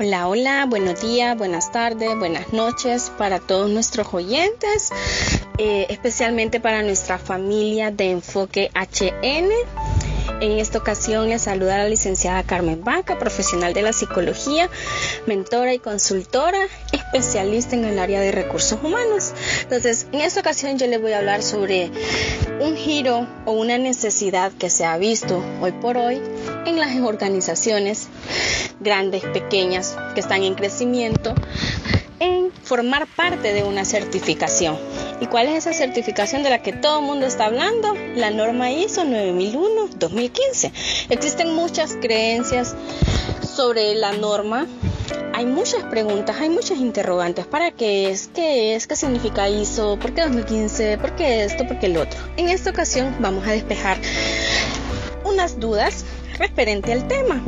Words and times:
Hola, 0.00 0.28
hola, 0.28 0.66
buenos 0.66 1.00
días, 1.00 1.36
buenas 1.36 1.72
tardes, 1.72 2.16
buenas 2.16 2.52
noches 2.52 3.10
para 3.18 3.40
todos 3.40 3.68
nuestros 3.68 4.14
oyentes, 4.14 4.92
eh, 5.58 5.86
especialmente 5.90 6.60
para 6.60 6.84
nuestra 6.84 7.18
familia 7.18 7.90
de 7.90 8.12
Enfoque 8.12 8.70
HN. 8.76 9.50
En 10.40 10.52
esta 10.52 10.78
ocasión 10.78 11.28
les 11.28 11.42
saluda 11.42 11.78
la 11.78 11.88
licenciada 11.88 12.44
Carmen 12.44 12.84
Vaca, 12.84 13.18
profesional 13.18 13.74
de 13.74 13.82
la 13.82 13.92
psicología, 13.92 14.70
mentora 15.26 15.74
y 15.74 15.80
consultora, 15.80 16.60
especialista 16.92 17.74
en 17.74 17.84
el 17.84 17.98
área 17.98 18.20
de 18.20 18.30
recursos 18.30 18.78
humanos. 18.80 19.32
Entonces, 19.62 20.06
en 20.12 20.20
esta 20.20 20.38
ocasión 20.38 20.78
yo 20.78 20.86
les 20.86 21.02
voy 21.02 21.10
a 21.10 21.18
hablar 21.18 21.42
sobre 21.42 21.90
un 22.60 22.76
giro 22.76 23.26
o 23.46 23.50
una 23.50 23.78
necesidad 23.78 24.52
que 24.52 24.70
se 24.70 24.84
ha 24.84 24.96
visto 24.96 25.42
hoy 25.60 25.72
por 25.72 25.96
hoy 25.96 26.22
en 26.68 26.78
las 26.78 26.94
organizaciones 27.00 28.08
grandes, 28.78 29.24
pequeñas, 29.24 29.96
que 30.14 30.20
están 30.20 30.42
en 30.42 30.54
crecimiento, 30.54 31.34
en 32.20 32.52
formar 32.62 33.06
parte 33.06 33.52
de 33.54 33.64
una 33.64 33.84
certificación. 33.84 34.76
¿Y 35.20 35.26
cuál 35.26 35.48
es 35.48 35.66
esa 35.66 35.72
certificación 35.72 36.42
de 36.42 36.50
la 36.50 36.62
que 36.62 36.72
todo 36.72 37.00
el 37.00 37.06
mundo 37.06 37.26
está 37.26 37.46
hablando? 37.46 37.94
La 38.14 38.30
norma 38.30 38.70
ISO 38.70 39.02
9001-2015. 39.04 40.72
Existen 41.08 41.54
muchas 41.54 41.96
creencias 42.00 42.76
sobre 43.42 43.94
la 43.94 44.12
norma. 44.12 44.66
Hay 45.34 45.46
muchas 45.46 45.84
preguntas, 45.84 46.36
hay 46.40 46.50
muchas 46.50 46.78
interrogantes. 46.78 47.46
¿Para 47.46 47.70
qué 47.70 48.10
es? 48.10 48.28
¿Qué 48.34 48.74
es? 48.74 48.86
¿Qué 48.86 48.96
significa 48.96 49.48
ISO? 49.48 49.98
¿Por 49.98 50.12
qué 50.12 50.22
2015? 50.22 50.98
¿Por 50.98 51.14
qué 51.16 51.44
esto? 51.44 51.66
¿Por 51.66 51.78
qué 51.78 51.86
el 51.86 51.96
otro? 51.96 52.18
En 52.36 52.48
esta 52.48 52.70
ocasión 52.70 53.16
vamos 53.20 53.46
a 53.46 53.52
despejar 53.52 53.98
unas 55.24 55.60
dudas 55.60 56.04
referente 56.38 56.92
al 56.92 57.06
tema. 57.08 57.42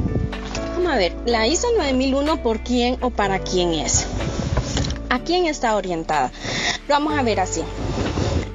Vamos 0.77 0.93
a 0.93 0.97
ver, 0.97 1.15
la 1.25 1.47
ISO 1.47 1.69
9001, 1.77 2.43
¿por 2.43 2.61
quién 2.61 2.99
o 3.01 3.11
para 3.11 3.39
quién 3.39 3.73
es? 3.73 4.07
¿A 5.09 5.21
quién 5.21 5.47
está 5.47 5.77
orientada? 5.77 6.33
Lo 6.89 6.95
vamos 6.95 7.19
a 7.19 7.23
ver 7.23 7.41
así. 7.41 7.63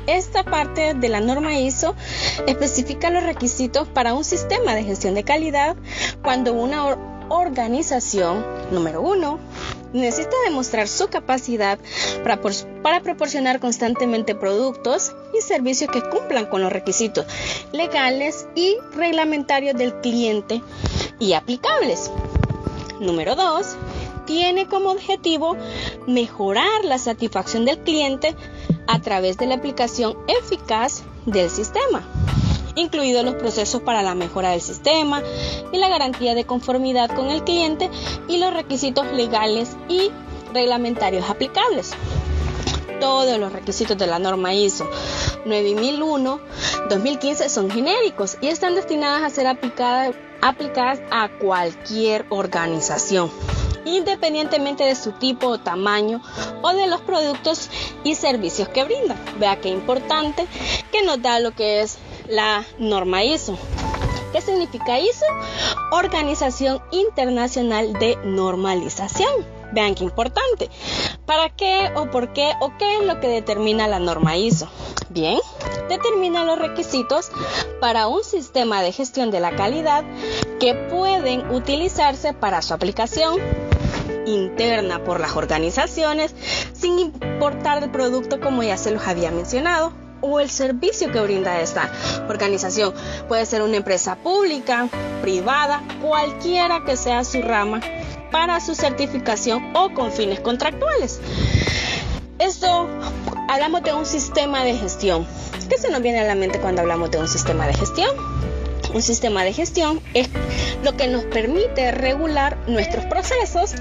Esta 0.07 0.43
parte 0.43 0.93
de 0.93 1.09
la 1.09 1.19
norma 1.19 1.57
ISO 1.57 1.95
especifica 2.47 3.09
los 3.09 3.23
requisitos 3.23 3.87
para 3.87 4.13
un 4.13 4.23
sistema 4.23 4.75
de 4.75 4.83
gestión 4.83 5.15
de 5.15 5.23
calidad 5.23 5.75
cuando 6.23 6.53
una 6.53 6.97
organización, 7.29 8.45
número 8.71 9.01
uno, 9.01 9.39
necesita 9.93 10.35
demostrar 10.45 10.87
su 10.87 11.07
capacidad 11.07 11.79
para, 12.23 13.01
proporcionar 13.01 13.59
constantemente 13.59 14.35
productos 14.35 15.13
y 15.37 15.41
servicios 15.41 15.89
que 15.91 16.01
cumplan 16.01 16.45
con 16.47 16.61
los 16.61 16.71
requisitos 16.71 17.25
legales 17.71 18.47
y 18.55 18.77
reglamentarios 18.93 19.75
del 19.75 19.93
cliente 20.01 20.61
y 21.19 21.33
aplicables. 21.33 22.11
Número 22.99 23.35
2. 23.35 23.75
Tiene 24.25 24.67
como 24.67 24.91
objetivo 24.91 25.55
mejorar 26.07 26.83
la 26.83 26.97
satisfacción 26.97 27.65
del 27.65 27.79
cliente 27.79 28.35
a 28.87 28.99
través 28.99 29.37
de 29.37 29.45
la 29.45 29.55
aplicación 29.55 30.17
eficaz 30.27 31.03
del 31.25 31.49
sistema, 31.49 32.03
incluidos 32.75 33.25
los 33.25 33.35
procesos 33.35 33.81
para 33.81 34.03
la 34.03 34.15
mejora 34.15 34.51
del 34.51 34.61
sistema 34.61 35.21
y 35.71 35.77
la 35.77 35.89
garantía 35.89 36.35
de 36.35 36.45
conformidad 36.45 37.13
con 37.15 37.29
el 37.29 37.43
cliente 37.43 37.89
y 38.27 38.37
los 38.37 38.53
requisitos 38.53 39.05
legales 39.13 39.75
y 39.89 40.11
reglamentarios 40.53 41.29
aplicables. 41.29 41.91
Todos 42.99 43.39
los 43.39 43.51
requisitos 43.51 43.97
de 43.97 44.05
la 44.07 44.19
norma 44.19 44.53
ISO 44.53 44.89
9001-2015 45.45 47.49
son 47.49 47.69
genéricos 47.69 48.37
y 48.41 48.47
están 48.47 48.75
destinadas 48.75 49.23
a 49.23 49.29
ser 49.29 49.47
aplicadas 49.47 50.15
aplicadas 50.41 50.99
a 51.11 51.29
cualquier 51.29 52.25
organización, 52.29 53.31
independientemente 53.83 54.83
de 54.83 54.95
su 54.95 55.11
tipo 55.13 55.47
o 55.47 55.57
tamaño 55.57 56.21
o 56.61 56.73
de 56.73 56.87
los 56.87 57.01
productos 57.01 57.69
y 58.03 58.15
servicios 58.15 58.69
que 58.69 58.83
brinda. 58.83 59.15
Vea 59.39 59.59
qué 59.59 59.69
importante 59.69 60.45
que 60.91 61.03
nos 61.03 61.21
da 61.21 61.39
lo 61.39 61.51
que 61.51 61.81
es 61.81 61.97
la 62.27 62.65
norma 62.79 63.23
ISO. 63.23 63.57
¿Qué 64.31 64.41
significa 64.41 64.99
ISO? 64.99 65.25
Organización 65.91 66.81
Internacional 66.91 67.93
de 67.93 68.17
Normalización. 68.23 69.45
Vean 69.71 69.95
qué 69.95 70.03
importante. 70.03 70.69
¿Para 71.25 71.49
qué 71.49 71.91
o 71.95 72.09
por 72.11 72.33
qué 72.33 72.51
o 72.59 72.77
qué 72.77 72.97
es 72.97 73.05
lo 73.05 73.19
que 73.19 73.27
determina 73.27 73.87
la 73.87 73.99
norma 73.99 74.37
ISO? 74.37 74.67
Bien, 75.09 75.39
determina 75.87 76.43
los 76.43 76.59
requisitos 76.59 77.31
para 77.79 78.07
un 78.07 78.23
sistema 78.23 78.81
de 78.81 78.91
gestión 78.91 79.31
de 79.31 79.39
la 79.39 79.55
calidad 79.55 80.03
que 80.59 80.73
pueden 80.73 81.49
utilizarse 81.51 82.33
para 82.33 82.61
su 82.61 82.73
aplicación 82.73 83.39
interna 84.25 85.03
por 85.03 85.19
las 85.19 85.35
organizaciones 85.35 86.35
sin 86.73 86.99
importar 86.99 87.83
el 87.83 87.91
producto 87.91 88.39
como 88.41 88.63
ya 88.63 88.77
se 88.77 88.91
los 88.91 89.07
había 89.07 89.31
mencionado 89.31 90.04
o 90.25 90.39
el 90.39 90.49
servicio 90.49 91.11
que 91.11 91.19
brinda 91.21 91.61
esta 91.61 91.91
organización. 92.27 92.93
Puede 93.27 93.45
ser 93.45 93.61
una 93.61 93.77
empresa 93.77 94.15
pública, 94.15 94.89
privada, 95.21 95.83
cualquiera 96.01 96.83
que 96.85 96.97
sea 96.97 97.23
su 97.23 97.41
rama 97.41 97.81
para 98.31 98.59
su 98.59 98.75
certificación 98.75 99.71
o 99.75 99.93
con 99.93 100.11
fines 100.11 100.39
contractuales. 100.39 101.19
Esto 102.39 102.87
hablamos 103.47 103.83
de 103.83 103.93
un 103.93 104.05
sistema 104.05 104.63
de 104.63 104.75
gestión. 104.75 105.25
¿Qué 105.69 105.77
se 105.77 105.89
nos 105.89 106.01
viene 106.01 106.19
a 106.19 106.25
la 106.25 106.35
mente 106.35 106.59
cuando 106.59 106.81
hablamos 106.81 107.11
de 107.11 107.17
un 107.17 107.27
sistema 107.27 107.65
de 107.67 107.73
gestión? 107.73 108.09
Un 108.93 109.01
sistema 109.01 109.43
de 109.43 109.53
gestión 109.53 110.01
es 110.13 110.29
lo 110.83 110.95
que 110.95 111.07
nos 111.07 111.23
permite 111.25 111.91
regular 111.91 112.57
nuestros 112.67 113.05
procesos 113.05 113.73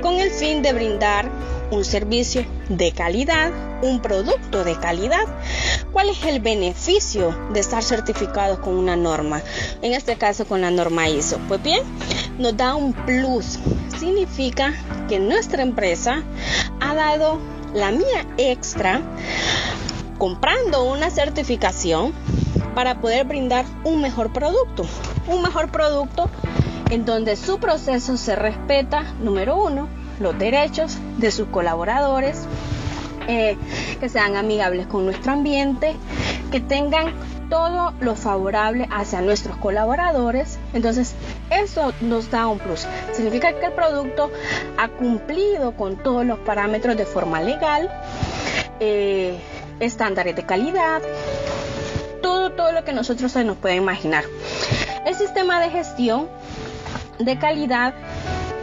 con 0.00 0.14
el 0.14 0.30
fin 0.30 0.62
de 0.62 0.72
brindar 0.72 1.30
un 1.72 1.84
servicio 1.84 2.44
de 2.68 2.92
calidad, 2.92 3.50
un 3.82 4.00
producto 4.00 4.62
de 4.62 4.78
calidad. 4.78 5.24
¿Cuál 5.90 6.10
es 6.10 6.22
el 6.24 6.40
beneficio 6.40 7.34
de 7.52 7.60
estar 7.60 7.82
certificados 7.82 8.58
con 8.58 8.76
una 8.76 8.94
norma? 8.94 9.40
En 9.80 9.94
este 9.94 10.16
caso 10.16 10.44
con 10.44 10.60
la 10.60 10.70
norma 10.70 11.08
ISO. 11.08 11.38
Pues 11.48 11.62
bien, 11.62 11.82
nos 12.38 12.56
da 12.56 12.74
un 12.74 12.92
plus. 12.92 13.58
Significa 13.98 14.74
que 15.08 15.18
nuestra 15.18 15.62
empresa 15.62 16.22
ha 16.80 16.94
dado 16.94 17.38
la 17.74 17.90
mía 17.90 18.26
extra 18.36 19.00
comprando 20.18 20.84
una 20.84 21.10
certificación 21.10 22.12
para 22.74 23.00
poder 23.00 23.24
brindar 23.24 23.64
un 23.84 24.02
mejor 24.02 24.32
producto. 24.32 24.84
Un 25.26 25.40
mejor 25.40 25.70
producto 25.70 26.28
en 26.90 27.06
donde 27.06 27.36
su 27.36 27.58
proceso 27.58 28.18
se 28.18 28.36
respeta, 28.36 29.14
número 29.20 29.56
uno, 29.56 29.88
los 30.22 30.38
derechos 30.38 30.98
de 31.18 31.30
sus 31.30 31.48
colaboradores, 31.48 32.46
eh, 33.28 33.56
que 34.00 34.08
sean 34.08 34.36
amigables 34.36 34.86
con 34.86 35.04
nuestro 35.04 35.32
ambiente, 35.32 35.94
que 36.50 36.60
tengan 36.60 37.12
todo 37.48 37.92
lo 38.00 38.16
favorable 38.16 38.88
hacia 38.90 39.20
nuestros 39.20 39.56
colaboradores. 39.58 40.58
Entonces, 40.72 41.14
eso 41.50 41.92
nos 42.00 42.30
da 42.30 42.46
un 42.46 42.58
plus. 42.58 42.86
Significa 43.12 43.52
que 43.52 43.66
el 43.66 43.72
producto 43.72 44.30
ha 44.78 44.88
cumplido 44.88 45.76
con 45.76 45.96
todos 45.96 46.24
los 46.24 46.38
parámetros 46.38 46.96
de 46.96 47.04
forma 47.04 47.42
legal, 47.42 47.90
eh, 48.80 49.38
estándares 49.80 50.34
de 50.34 50.44
calidad, 50.44 51.02
todo, 52.22 52.52
todo 52.52 52.72
lo 52.72 52.84
que 52.84 52.92
nosotros 52.92 53.32
se 53.32 53.44
nos 53.44 53.58
puede 53.58 53.76
imaginar. 53.76 54.24
El 55.04 55.14
sistema 55.14 55.60
de 55.60 55.70
gestión 55.70 56.28
de 57.18 57.38
calidad 57.38 57.94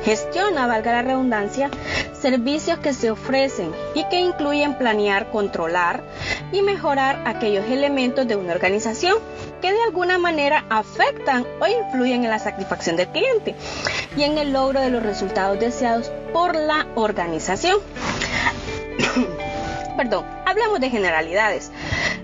gestiona, 0.03 0.67
valga 0.67 0.91
la 0.91 1.01
redundancia, 1.01 1.69
servicios 2.19 2.79
que 2.79 2.93
se 2.93 3.11
ofrecen 3.11 3.71
y 3.95 4.03
que 4.09 4.19
incluyen 4.19 4.77
planear, 4.77 5.31
controlar 5.31 6.03
y 6.51 6.61
mejorar 6.61 7.23
aquellos 7.25 7.65
elementos 7.65 8.27
de 8.27 8.35
una 8.35 8.53
organización 8.53 9.17
que 9.61 9.71
de 9.71 9.83
alguna 9.83 10.17
manera 10.17 10.65
afectan 10.69 11.45
o 11.59 11.67
influyen 11.67 12.23
en 12.23 12.29
la 12.29 12.39
satisfacción 12.39 12.95
del 12.95 13.09
cliente 13.09 13.55
y 14.15 14.23
en 14.23 14.37
el 14.37 14.53
logro 14.53 14.79
de 14.81 14.89
los 14.89 15.03
resultados 15.03 15.59
deseados 15.59 16.11
por 16.33 16.55
la 16.55 16.87
organización. 16.95 17.77
Perdón, 19.97 20.25
hablamos 20.45 20.79
de 20.79 20.89
generalidades. 20.89 21.71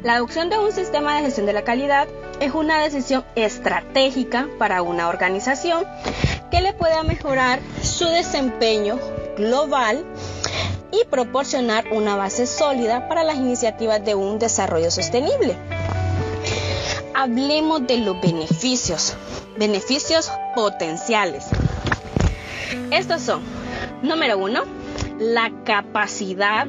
La 0.03 0.15
adopción 0.15 0.49
de 0.49 0.57
un 0.57 0.71
sistema 0.71 1.17
de 1.17 1.23
gestión 1.23 1.45
de 1.45 1.53
la 1.53 1.63
calidad 1.63 2.07
es 2.39 2.53
una 2.53 2.79
decisión 2.79 3.25
estratégica 3.35 4.47
para 4.57 4.81
una 4.81 5.07
organización 5.07 5.85
que 6.51 6.61
le 6.61 6.73
pueda 6.73 7.03
mejorar 7.03 7.59
su 7.81 8.05
desempeño 8.05 8.99
global 9.37 10.05
y 10.91 11.05
proporcionar 11.05 11.85
una 11.91 12.15
base 12.15 12.45
sólida 12.47 13.07
para 13.09 13.23
las 13.23 13.35
iniciativas 13.35 14.03
de 14.03 14.15
un 14.15 14.39
desarrollo 14.39 14.91
sostenible. 14.91 15.55
Hablemos 17.13 17.85
de 17.87 17.97
los 17.97 18.19
beneficios, 18.21 19.15
beneficios 19.57 20.31
potenciales. 20.55 21.45
Estos 22.91 23.21
son, 23.21 23.41
número 24.01 24.37
uno, 24.37 24.63
la 25.19 25.51
capacidad 25.63 26.67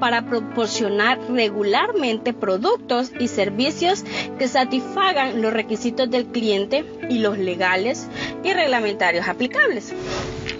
para 0.00 0.22
proporcionar 0.22 1.20
regularmente 1.30 2.32
productos 2.32 3.12
y 3.20 3.28
servicios 3.28 4.04
que 4.38 4.48
satisfagan 4.48 5.42
los 5.42 5.52
requisitos 5.52 6.10
del 6.10 6.26
cliente 6.26 6.84
y 7.08 7.18
los 7.18 7.38
legales 7.38 8.08
y 8.42 8.52
reglamentarios 8.52 9.28
aplicables. 9.28 9.92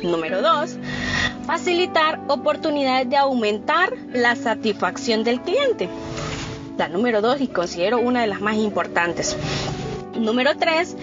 Número 0.03 0.43
2. 0.43 0.77
Facilitar 1.47 2.21
oportunidades 2.29 3.09
de 3.11 3.17
aumentar 3.17 3.93
la 4.13 4.37
satisfacción 4.37 5.25
del 5.25 5.41
cliente. 5.41 5.89
La 6.77 6.89
número 6.89 7.21
2 7.21 7.41
y 7.41 7.49
considero 7.49 7.99
una 7.99 8.21
de 8.21 8.27
las 8.27 8.41
más 8.41 8.57
importantes. 8.57 9.37
Número 10.19 10.57
3. 10.57 10.97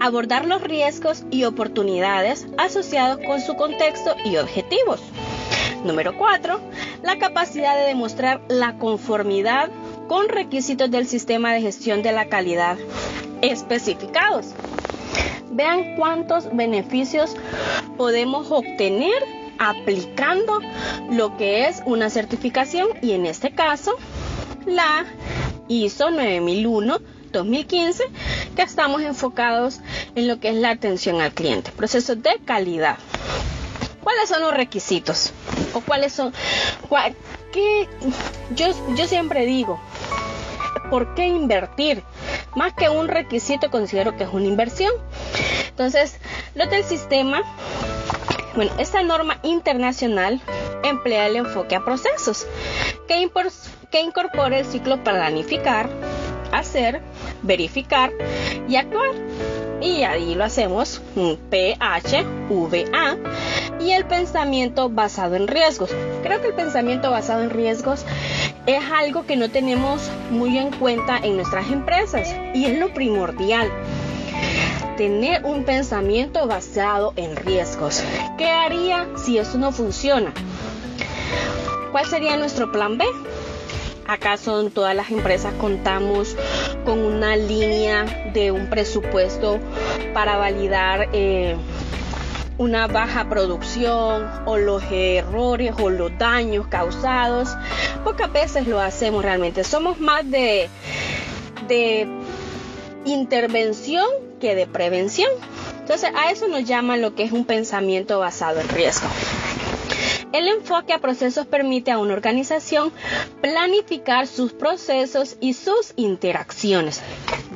Abordar 0.00 0.46
los 0.46 0.62
riesgos 0.62 1.24
y 1.30 1.44
oportunidades 1.44 2.46
asociados 2.58 3.18
con 3.26 3.40
su 3.40 3.54
contexto 3.54 4.14
y 4.24 4.36
objetivos. 4.36 5.00
Número 5.84 6.16
4. 6.16 6.60
La 7.02 7.18
capacidad 7.18 7.76
de 7.76 7.86
demostrar 7.88 8.40
la 8.48 8.78
conformidad 8.78 9.70
con 10.08 10.28
requisitos 10.28 10.90
del 10.90 11.06
sistema 11.06 11.52
de 11.52 11.60
gestión 11.60 12.02
de 12.02 12.12
la 12.12 12.26
calidad 12.26 12.76
especificados. 13.40 14.54
Vean 15.50 15.96
cuántos 15.96 16.54
beneficios 16.54 17.36
podemos 17.96 18.50
obtener 18.50 19.22
aplicando 19.58 20.60
lo 21.10 21.36
que 21.36 21.66
es 21.66 21.82
una 21.84 22.10
certificación 22.10 22.88
y 23.02 23.12
en 23.12 23.26
este 23.26 23.52
caso 23.52 23.96
la 24.66 25.04
ISO 25.68 26.10
9001 26.10 26.98
2015 27.32 28.04
que 28.54 28.62
estamos 28.62 29.02
enfocados 29.02 29.80
en 30.14 30.28
lo 30.28 30.38
que 30.38 30.50
es 30.50 30.54
la 30.56 30.70
atención 30.70 31.20
al 31.20 31.32
cliente, 31.32 31.72
procesos 31.72 32.22
de 32.22 32.38
calidad. 32.44 32.98
¿Cuáles 34.02 34.28
son 34.28 34.42
los 34.42 34.54
requisitos? 34.54 35.32
¿O 35.74 35.80
cuáles 35.80 36.12
son? 36.12 36.32
qué? 37.52 37.88
Yo, 38.54 38.66
yo 38.96 39.06
siempre 39.06 39.46
digo, 39.46 39.80
¿por 40.90 41.14
qué 41.14 41.26
invertir? 41.26 42.02
Más 42.56 42.74
que 42.74 42.88
un 42.88 43.08
requisito, 43.08 43.70
considero 43.70 44.16
que 44.16 44.24
es 44.24 44.30
una 44.32 44.46
inversión. 44.46 44.92
Entonces, 45.68 46.18
lo 46.54 46.66
del 46.66 46.84
sistema, 46.84 47.42
bueno, 48.56 48.72
esta 48.78 49.02
norma 49.02 49.38
internacional 49.42 50.40
emplea 50.82 51.26
el 51.26 51.36
enfoque 51.36 51.76
a 51.76 51.84
procesos 51.84 52.46
que, 53.08 53.30
que 53.90 54.00
incorpora 54.00 54.58
el 54.58 54.66
ciclo 54.66 55.02
planificar, 55.02 55.88
hacer, 56.52 57.00
verificar 57.42 58.12
y 58.68 58.76
actuar. 58.76 59.10
Y 59.82 60.04
ahí 60.04 60.34
lo 60.34 60.44
hacemos 60.44 61.02
PHVA 61.50 63.16
y 63.80 63.90
el 63.90 64.04
pensamiento 64.06 64.88
basado 64.88 65.34
en 65.34 65.48
riesgos. 65.48 65.90
Creo 66.22 66.40
que 66.40 66.48
el 66.48 66.54
pensamiento 66.54 67.10
basado 67.10 67.42
en 67.42 67.50
riesgos 67.50 68.04
es 68.66 68.82
algo 68.92 69.26
que 69.26 69.36
no 69.36 69.50
tenemos 69.50 70.08
muy 70.30 70.56
en 70.56 70.70
cuenta 70.70 71.18
en 71.18 71.36
nuestras 71.36 71.68
empresas 71.70 72.32
y 72.54 72.66
es 72.66 72.78
lo 72.78 72.94
primordial. 72.94 73.68
Tener 74.96 75.44
un 75.44 75.64
pensamiento 75.64 76.46
basado 76.46 77.12
en 77.16 77.34
riesgos. 77.34 78.04
¿Qué 78.38 78.46
haría 78.46 79.08
si 79.16 79.38
eso 79.38 79.58
no 79.58 79.72
funciona? 79.72 80.32
¿Cuál 81.90 82.06
sería 82.06 82.36
nuestro 82.36 82.70
plan 82.70 82.98
B? 82.98 83.04
¿Acaso 84.06 84.60
en 84.60 84.70
todas 84.70 84.94
las 84.96 85.10
empresas 85.10 85.54
contamos 85.54 86.36
con 86.84 86.98
una 86.98 87.36
línea 87.36 88.30
de 88.32 88.50
un 88.50 88.68
presupuesto 88.68 89.58
para 90.12 90.36
validar 90.36 91.08
eh, 91.12 91.56
una 92.58 92.88
baja 92.88 93.28
producción 93.28 94.28
o 94.44 94.56
los 94.56 94.82
errores 94.90 95.74
o 95.80 95.88
los 95.88 96.16
daños 96.18 96.66
causados? 96.66 97.50
Pocas 98.04 98.32
veces 98.32 98.66
lo 98.66 98.80
hacemos 98.80 99.24
realmente. 99.24 99.62
Somos 99.62 100.00
más 100.00 100.28
de, 100.28 100.68
de 101.68 102.08
intervención 103.04 104.06
que 104.40 104.54
de 104.56 104.66
prevención. 104.66 105.30
Entonces 105.78 106.10
a 106.14 106.30
eso 106.30 106.48
nos 106.48 106.64
llama 106.64 106.96
lo 106.96 107.14
que 107.14 107.22
es 107.22 107.32
un 107.32 107.44
pensamiento 107.44 108.18
basado 108.18 108.60
en 108.60 108.68
riesgo. 108.68 109.06
El 110.32 110.48
enfoque 110.48 110.94
a 110.94 110.98
procesos 110.98 111.46
permite 111.46 111.90
a 111.90 111.98
una 111.98 112.14
organización 112.14 112.90
planificar 113.42 114.26
sus 114.26 114.52
procesos 114.52 115.36
y 115.40 115.52
sus 115.52 115.92
interacciones, 115.96 117.02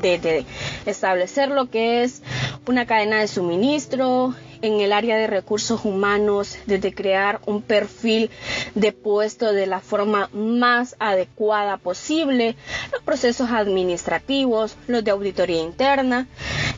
desde 0.02 0.44
establecer 0.84 1.48
lo 1.50 1.70
que 1.70 2.02
es 2.02 2.22
una 2.66 2.86
cadena 2.86 3.20
de 3.20 3.28
suministro, 3.28 4.34
en 4.62 4.80
el 4.80 4.92
área 4.92 5.16
de 5.16 5.26
recursos 5.26 5.84
humanos, 5.84 6.58
desde 6.66 6.94
crear 6.94 7.40
un 7.46 7.62
perfil 7.62 8.30
de 8.74 8.92
puesto 8.92 9.52
de 9.52 9.66
la 9.66 9.80
forma 9.80 10.28
más 10.32 10.96
adecuada 10.98 11.76
posible, 11.78 12.56
los 12.92 13.02
procesos 13.02 13.50
administrativos, 13.50 14.76
los 14.86 15.04
de 15.04 15.10
auditoría 15.10 15.62
interna 15.62 16.26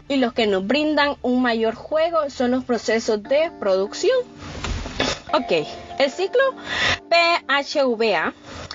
y 0.08 0.16
los 0.16 0.32
que 0.32 0.46
nos 0.46 0.66
brindan 0.66 1.16
un 1.22 1.42
mayor 1.42 1.74
juego 1.74 2.30
son 2.30 2.52
los 2.52 2.64
procesos 2.64 3.22
de 3.22 3.50
producción. 3.58 4.16
Ok, 5.32 5.66
el 5.98 6.10
ciclo 6.10 6.40
PHVA 7.10 8.32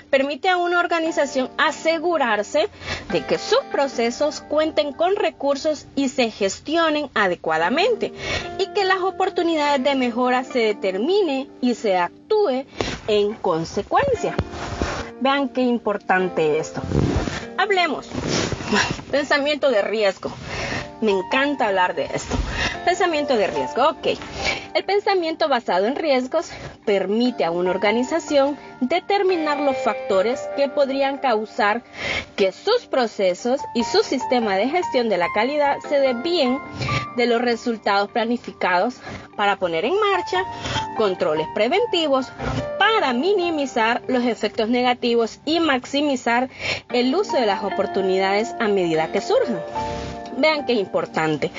permite 0.08 0.48
a 0.48 0.56
una 0.56 0.78
organización 0.78 1.50
asegurarse 1.58 2.68
de 3.10 3.24
que 3.26 3.38
sus 3.38 3.58
procesos 3.72 4.40
cuenten 4.40 4.92
con 4.92 5.16
recursos 5.16 5.86
y 5.96 6.08
se 6.10 6.30
gestionen 6.30 7.10
adecuadamente 7.14 8.12
y 8.60 8.68
que 8.68 8.84
las 8.84 9.00
oportunidades 9.00 9.82
de 9.82 9.96
mejora 9.96 10.44
se 10.44 10.60
determine 10.60 11.48
y 11.60 11.74
se 11.74 11.96
actúe 11.96 12.64
en 13.08 13.34
consecuencia. 13.34 14.36
Vean 15.20 15.48
qué 15.48 15.62
importante 15.62 16.58
esto. 16.58 16.80
Hablemos. 17.58 18.08
Pensamiento 19.10 19.70
de 19.70 19.82
riesgo. 19.82 20.30
Me 21.00 21.10
encanta 21.10 21.66
hablar 21.66 21.96
de 21.96 22.04
esto. 22.14 22.36
Pensamiento 22.84 23.36
de 23.36 23.46
riesgo. 23.46 23.88
Ok. 23.88 24.18
El 24.74 24.84
pensamiento 24.84 25.48
basado 25.48 25.86
en 25.86 25.96
riesgos 25.96 26.50
permite 26.84 27.44
a 27.44 27.50
una 27.50 27.70
organización 27.70 28.58
determinar 28.80 29.60
los 29.60 29.76
factores 29.78 30.40
que 30.56 30.68
podrían 30.68 31.18
causar 31.18 31.82
que 32.36 32.52
sus 32.52 32.86
procesos 32.86 33.60
y 33.74 33.84
su 33.84 34.02
sistema 34.02 34.56
de 34.56 34.68
gestión 34.68 35.08
de 35.08 35.16
la 35.16 35.28
calidad 35.32 35.78
se 35.88 35.98
desvíen 35.98 36.58
de 37.16 37.26
los 37.26 37.40
resultados 37.40 38.10
planificados 38.10 38.96
para 39.36 39.56
poner 39.56 39.84
en 39.84 39.94
marcha 39.98 40.44
controles 40.96 41.46
preventivos 41.54 42.30
para 42.78 43.12
minimizar 43.12 44.02
los 44.08 44.24
efectos 44.24 44.68
negativos 44.68 45.40
y 45.44 45.60
maximizar 45.60 46.50
el 46.92 47.14
uso 47.14 47.36
de 47.36 47.46
las 47.46 47.64
oportunidades 47.64 48.54
a 48.60 48.68
medida 48.68 49.10
que 49.10 49.20
surjan. 49.20 49.60
Vean 50.36 50.66
qué 50.66 50.74
importante. 50.74 51.50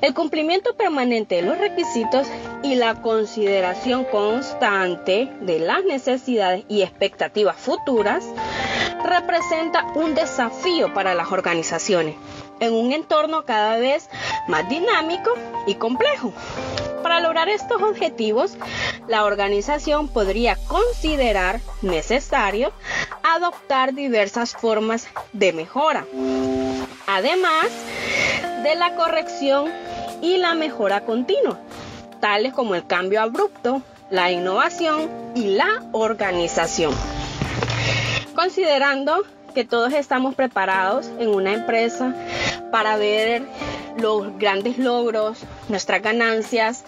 El 0.00 0.14
cumplimiento 0.14 0.74
permanente 0.74 1.36
de 1.36 1.42
los 1.42 1.58
requisitos 1.58 2.26
y 2.62 2.74
la 2.74 3.00
consideración 3.02 4.04
constante 4.04 5.28
de 5.40 5.58
las 5.58 5.84
necesidades 5.84 6.64
y 6.68 6.82
expectativas 6.82 7.56
futuras 7.56 8.24
representa 9.04 9.86
un 9.94 10.14
desafío 10.14 10.94
para 10.94 11.14
las 11.14 11.32
organizaciones 11.32 12.14
en 12.60 12.72
un 12.72 12.92
entorno 12.92 13.44
cada 13.44 13.76
vez 13.76 14.08
más 14.48 14.68
dinámico 14.68 15.30
y 15.66 15.74
complejo. 15.74 16.32
Para 17.02 17.20
lograr 17.20 17.48
estos 17.48 17.82
objetivos, 17.82 18.56
la 19.08 19.24
organización 19.24 20.08
podría 20.08 20.56
considerar 20.68 21.60
necesario 21.82 22.72
adoptar 23.22 23.94
diversas 23.94 24.52
formas 24.52 25.08
de 25.32 25.52
mejora. 25.52 26.06
Además 27.06 27.66
de 28.62 28.74
la 28.76 28.94
corrección 28.94 29.70
y 30.20 30.36
la 30.36 30.54
mejora 30.54 31.04
continua, 31.04 31.58
tales 32.20 32.52
como 32.52 32.74
el 32.74 32.86
cambio 32.86 33.20
abrupto, 33.20 33.82
la 34.10 34.30
innovación 34.30 35.10
y 35.34 35.56
la 35.56 35.82
organización. 35.92 36.94
Considerando 38.34 39.24
que 39.54 39.64
todos 39.64 39.92
estamos 39.92 40.34
preparados 40.34 41.10
en 41.18 41.28
una 41.28 41.52
empresa 41.52 42.14
para 42.70 42.96
ver 42.96 43.42
los 43.98 44.38
grandes 44.38 44.78
logros, 44.78 45.38
nuestras 45.72 46.00
ganancias. 46.00 46.84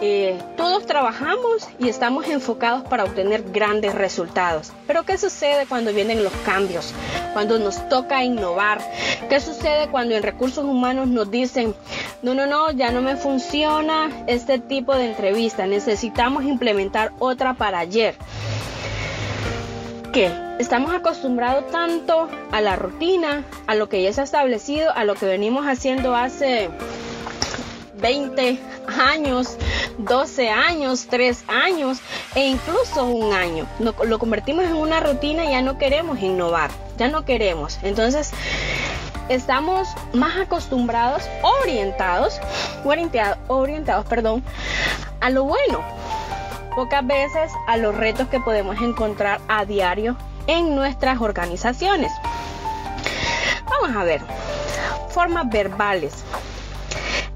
Eh, 0.00 0.36
todos 0.56 0.86
trabajamos 0.86 1.68
y 1.78 1.88
estamos 1.88 2.26
enfocados 2.26 2.82
para 2.82 3.04
obtener 3.04 3.44
grandes 3.52 3.94
resultados. 3.94 4.72
Pero 4.88 5.04
¿qué 5.04 5.16
sucede 5.16 5.66
cuando 5.66 5.92
vienen 5.92 6.24
los 6.24 6.32
cambios? 6.44 6.92
Cuando 7.32 7.60
nos 7.60 7.88
toca 7.88 8.24
innovar. 8.24 8.80
¿Qué 9.28 9.38
sucede 9.38 9.88
cuando 9.88 10.16
en 10.16 10.24
recursos 10.24 10.64
humanos 10.64 11.06
nos 11.06 11.30
dicen, 11.30 11.74
no, 12.22 12.34
no, 12.34 12.46
no, 12.46 12.72
ya 12.72 12.90
no 12.90 13.00
me 13.00 13.16
funciona 13.16 14.10
este 14.26 14.58
tipo 14.58 14.96
de 14.96 15.06
entrevista, 15.06 15.66
necesitamos 15.66 16.44
implementar 16.44 17.12
otra 17.20 17.54
para 17.54 17.78
ayer? 17.78 18.16
¿Qué? 20.12 20.30
Estamos 20.60 20.94
acostumbrados 20.94 21.68
tanto 21.72 22.28
a 22.52 22.60
la 22.60 22.76
rutina, 22.76 23.42
a 23.66 23.74
lo 23.74 23.88
que 23.88 24.00
ya 24.00 24.12
se 24.12 24.20
ha 24.20 24.24
establecido, 24.24 24.92
a 24.94 25.04
lo 25.04 25.16
que 25.16 25.26
venimos 25.26 25.66
haciendo 25.66 26.14
hace 26.14 26.70
20 28.00 28.58
años, 28.98 29.56
12 29.98 30.50
años, 30.50 31.06
3 31.08 31.44
años 31.48 31.98
e 32.34 32.46
incluso 32.46 33.04
un 33.04 33.32
año. 33.32 33.66
Lo, 33.78 34.18
convertimos 34.18 34.64
en 34.64 34.74
una 34.74 35.00
rutina 35.00 35.44
y 35.44 35.50
ya 35.50 35.62
no 35.62 35.78
queremos 35.78 36.20
innovar, 36.20 36.70
ya 36.98 37.08
no 37.08 37.24
queremos. 37.24 37.78
Entonces, 37.82 38.32
estamos 39.28 39.88
más 40.12 40.36
acostumbrados, 40.36 41.22
orientados, 41.42 42.40
orientados, 42.84 43.38
orientados 43.48 44.06
perdón, 44.06 44.42
a 45.20 45.30
lo 45.30 45.44
bueno. 45.44 45.82
Pocas 46.74 47.06
veces 47.06 47.52
a 47.68 47.76
los 47.76 47.94
retos 47.96 48.28
que 48.28 48.40
podemos 48.40 48.80
encontrar 48.80 49.40
a 49.46 49.64
diario 49.64 50.16
en 50.46 50.74
nuestras 50.74 51.20
organizaciones. 51.20 52.12
Vamos 53.70 53.96
a 53.96 54.04
ver, 54.04 54.20
formas 55.10 55.48
verbales. 55.48 56.24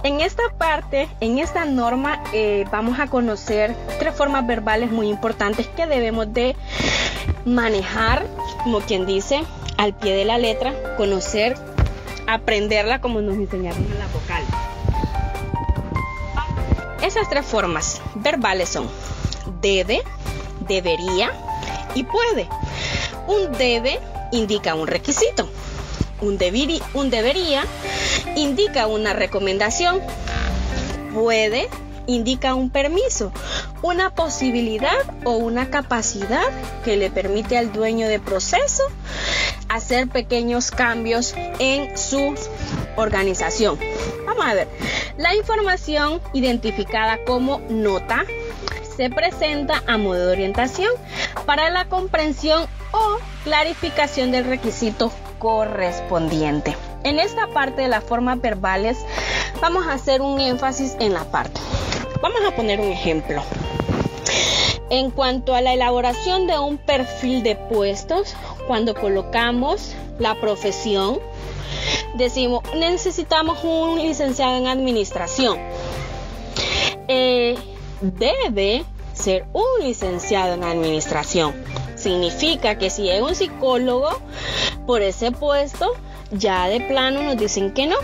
En 0.08 0.22
esta 0.22 0.44
parte, 0.56 1.06
en 1.20 1.38
esta 1.38 1.66
norma, 1.66 2.22
eh, 2.32 2.64
vamos 2.72 2.98
a 2.98 3.08
conocer 3.08 3.76
tres 3.98 4.14
formas 4.14 4.46
verbales 4.46 4.90
muy 4.90 5.10
importantes 5.10 5.66
que 5.66 5.86
debemos 5.86 6.32
de 6.32 6.56
manejar, 7.44 8.26
como 8.62 8.80
quien 8.80 9.04
dice, 9.04 9.44
al 9.76 9.92
pie 9.94 10.16
de 10.16 10.24
la 10.24 10.38
letra, 10.38 10.72
conocer, 10.96 11.58
aprenderla 12.26 13.02
como 13.02 13.20
nos 13.20 13.34
enseñaron 13.34 13.84
en 13.84 13.98
la 13.98 14.06
vocal. 14.06 14.42
Esas 17.02 17.28
tres 17.28 17.44
formas 17.44 18.00
verbales 18.14 18.70
son 18.70 18.88
debe, 19.60 20.00
debería 20.60 21.32
y 21.94 22.04
puede. 22.04 22.48
Un 23.26 23.52
debe 23.58 24.00
indica 24.32 24.74
un 24.74 24.86
requisito. 24.86 25.50
Un, 26.20 26.38
debería 27.10 27.64
indica 28.36 28.86
una 28.86 29.12
recomendación. 29.12 30.00
Puede 31.14 31.68
indica 32.08 32.54
un 32.54 32.70
permiso, 32.70 33.32
una 33.82 34.10
posibilidad 34.10 34.96
o 35.24 35.32
una 35.32 35.70
capacidad 35.70 36.42
que 36.84 36.96
le 36.96 37.10
permite 37.10 37.56
al 37.56 37.72
dueño 37.72 38.08
de 38.08 38.18
proceso 38.18 38.82
hacer 39.68 40.08
pequeños 40.08 40.70
cambios 40.70 41.34
en 41.58 41.96
su 41.96 42.34
organización. 42.96 43.78
Vamos 44.26 44.44
a 44.46 44.54
ver, 44.54 44.68
la 45.18 45.34
información 45.36 46.20
identificada 46.32 47.18
como 47.24 47.60
nota 47.68 48.24
se 48.96 49.10
presenta 49.10 49.82
a 49.86 49.98
modo 49.98 50.26
de 50.26 50.32
orientación 50.32 50.90
para 51.46 51.70
la 51.70 51.84
comprensión 51.84 52.66
o 52.90 53.18
clarificación 53.44 54.32
del 54.32 54.46
requisito 54.46 55.12
correspondiente. 55.38 56.76
En 57.04 57.18
esta 57.18 57.46
parte 57.48 57.82
de 57.82 57.88
las 57.88 58.04
formas 58.04 58.40
verbales 58.40 58.98
vamos 59.60 59.86
a 59.86 59.94
hacer 59.94 60.20
un 60.20 60.40
énfasis 60.40 60.96
en 61.00 61.14
la 61.14 61.24
parte. 61.24 61.60
Vamos 62.20 62.40
a 62.46 62.54
poner 62.54 62.80
un 62.80 62.88
ejemplo. 62.88 63.42
En 64.90 65.10
cuanto 65.10 65.54
a 65.54 65.60
la 65.60 65.74
elaboración 65.74 66.46
de 66.46 66.58
un 66.58 66.78
perfil 66.78 67.42
de 67.42 67.56
puestos, 67.56 68.34
cuando 68.66 68.94
colocamos 68.94 69.94
la 70.18 70.34
profesión, 70.34 71.18
decimos 72.14 72.62
necesitamos 72.74 73.62
un 73.64 73.98
licenciado 73.98 74.56
en 74.56 74.66
administración. 74.66 75.58
Eh, 77.06 77.56
debe 78.00 78.84
ser 79.12 79.46
un 79.52 79.84
licenciado 79.86 80.54
en 80.54 80.64
administración. 80.64 81.54
Significa 81.96 82.78
que 82.78 82.90
si 82.90 83.10
es 83.10 83.20
un 83.20 83.34
psicólogo 83.34 84.08
por 84.88 85.02
ese 85.02 85.32
puesto, 85.32 85.92
ya 86.30 86.66
de 86.66 86.80
plano 86.80 87.22
nos 87.22 87.36
dicen 87.36 87.74
que 87.74 87.86
no, 87.86 87.96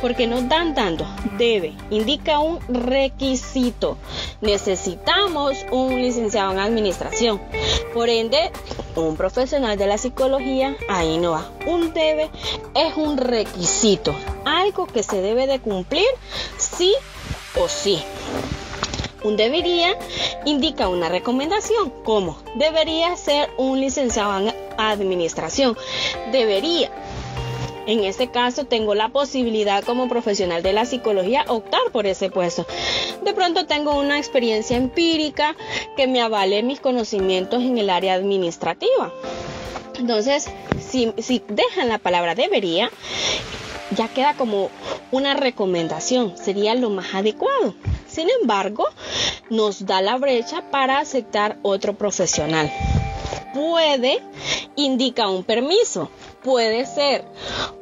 porque 0.00 0.28
nos 0.28 0.48
dan 0.48 0.72
tanto. 0.72 1.04
Debe, 1.36 1.74
indica 1.90 2.38
un 2.38 2.60
requisito. 2.68 3.98
Necesitamos 4.40 5.56
un 5.72 6.00
licenciado 6.00 6.52
en 6.52 6.60
administración. 6.60 7.40
Por 7.92 8.08
ende, 8.08 8.52
un 8.94 9.16
profesional 9.16 9.76
de 9.76 9.88
la 9.88 9.98
psicología, 9.98 10.76
ahí 10.88 11.18
no 11.18 11.32
va. 11.32 11.50
Un 11.66 11.92
debe 11.92 12.30
es 12.76 12.96
un 12.96 13.16
requisito, 13.16 14.14
algo 14.44 14.86
que 14.86 15.02
se 15.02 15.20
debe 15.20 15.48
de 15.48 15.58
cumplir 15.58 16.06
sí 16.56 16.94
o 17.56 17.66
sí. 17.66 18.00
Un 19.24 19.36
debería 19.36 19.96
indica 20.44 20.88
una 20.88 21.08
recomendación, 21.08 21.90
como 22.04 22.38
debería 22.56 23.16
ser 23.16 23.50
un 23.56 23.80
licenciado 23.80 24.38
en 24.38 24.54
administración. 24.76 25.76
Debería. 26.32 26.90
En 27.86 28.04
este 28.04 28.30
caso 28.30 28.64
tengo 28.64 28.94
la 28.94 29.08
posibilidad 29.08 29.82
como 29.82 30.08
profesional 30.08 30.62
de 30.62 30.72
la 30.72 30.84
psicología 30.84 31.44
optar 31.48 31.80
por 31.90 32.06
ese 32.06 32.30
puesto. 32.30 32.64
De 33.24 33.34
pronto 33.34 33.66
tengo 33.66 33.98
una 33.98 34.18
experiencia 34.18 34.76
empírica 34.76 35.56
que 35.96 36.06
me 36.06 36.20
avale 36.20 36.62
mis 36.62 36.78
conocimientos 36.78 37.62
en 37.62 37.78
el 37.78 37.90
área 37.90 38.14
administrativa. 38.14 39.12
Entonces, 39.98 40.48
si, 40.80 41.12
si 41.18 41.42
dejan 41.48 41.88
la 41.88 41.98
palabra 41.98 42.34
debería, 42.34 42.90
ya 43.96 44.08
queda 44.08 44.34
como 44.34 44.70
una 45.10 45.34
recomendación, 45.34 46.36
sería 46.38 46.74
lo 46.74 46.88
más 46.90 47.14
adecuado. 47.14 47.74
Sin 48.12 48.28
embargo, 48.42 48.86
nos 49.48 49.86
da 49.86 50.02
la 50.02 50.18
brecha 50.18 50.70
para 50.70 50.98
aceptar 50.98 51.56
otro 51.62 51.94
profesional. 51.94 52.70
Puede 53.54 54.22
indica 54.76 55.28
un 55.28 55.44
permiso. 55.44 56.10
Puede 56.42 56.84
ser 56.84 57.24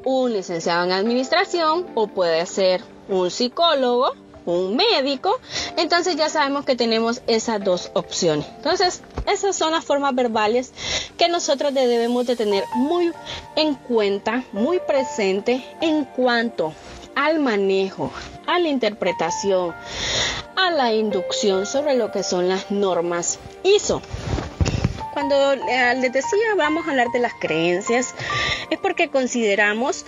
un 0.05 0.33
licenciado 0.33 0.85
en 0.85 0.93
administración 0.93 1.87
o 1.95 2.07
puede 2.07 2.47
ser 2.47 2.83
un 3.09 3.31
psicólogo, 3.31 4.15
un 4.47 4.77
médico. 4.77 5.41
Entonces 5.77 6.15
ya 6.15 6.29
sabemos 6.29 6.65
que 6.65 6.77
tenemos 6.77 7.23
esas 7.27 7.63
dos 7.65 7.91
opciones. 7.95 8.47
Entonces, 8.57 9.03
esas 9.27 9.57
son 9.57 9.73
las 9.73 9.85
formas 9.85 10.15
verbales 10.15 10.73
que 11.17 11.29
nosotros 11.29 11.75
debemos 11.75 12.27
de 12.27 12.37
tener 12.37 12.65
muy 12.75 13.13
en 13.57 13.75
cuenta, 13.75 14.45
muy 14.53 14.79
presente 14.79 15.65
en 15.81 16.05
cuanto 16.05 16.73
al 17.14 17.38
manejo, 17.38 18.12
a 18.47 18.59
la 18.59 18.69
interpretación, 18.69 19.75
a 20.57 20.71
la 20.71 20.93
inducción 20.93 21.67
sobre 21.67 21.95
lo 21.95 22.11
que 22.11 22.23
son 22.23 22.49
las 22.49 22.71
normas 22.71 23.38
ISO. 23.62 24.02
Cuando 25.12 25.57
les 25.57 26.12
decía 26.12 26.55
vamos 26.57 26.87
a 26.87 26.90
hablar 26.90 27.09
de 27.12 27.19
las 27.19 27.35
creencias, 27.35 28.14
es 28.71 28.79
porque 28.79 29.09
consideramos 29.09 30.05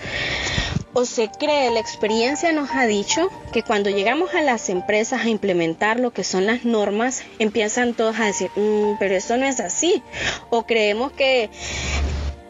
o 0.95 1.07
se 1.07 1.31
cree, 1.31 1.71
la 1.71 1.81
experiencia 1.81 2.53
nos 2.53 2.71
ha 2.73 2.87
dicho 2.87 3.31
que 3.53 3.63
cuando 3.63 3.89
llegamos 3.89 4.35
a 4.35 4.43
las 4.43 4.69
empresas 4.69 5.23
a 5.23 5.29
implementar 5.29 5.99
lo 5.99 6.13
que 6.13 6.23
son 6.23 6.45
las 6.45 6.65
normas, 6.65 7.23
empiezan 7.39 7.95
todos 7.95 8.21
a 8.21 8.27
decir, 8.27 8.51
mm, 8.57 8.99
pero 8.99 9.15
eso 9.15 9.39
no 9.39 9.47
es 9.47 9.59
así. 9.61 10.03
O 10.51 10.67
creemos 10.67 11.13
que 11.13 11.49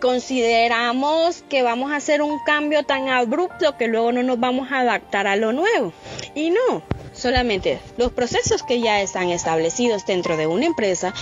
consideramos 0.03 1.45
que 1.49 1.63
vamos 1.63 1.93
a 1.93 1.97
hacer 1.97 2.23
un 2.23 2.41
cambio 2.41 2.83
tan 2.83 3.09
abrupto 3.09 3.79
que 3.79 3.87
luego 3.87 4.11
no 4.11 4.25
nos 4.25 4.41
vamos 4.41 4.73
a 4.73 4.81
adaptar 4.81 5.29
a 5.29 5.37
lo 5.37 5.53
nuevo. 5.53 5.93
Y 6.35 6.51
no, 6.51 6.83
solamente 7.13 7.79
los 7.97 8.11
procesos 8.11 8.65
que 8.65 8.81
ya 8.81 9.01
están 9.01 9.31
establecidos 9.31 10.05
dentro 10.05 10.37
de 10.37 10.49
una 10.49 10.67
empresa 10.67 11.15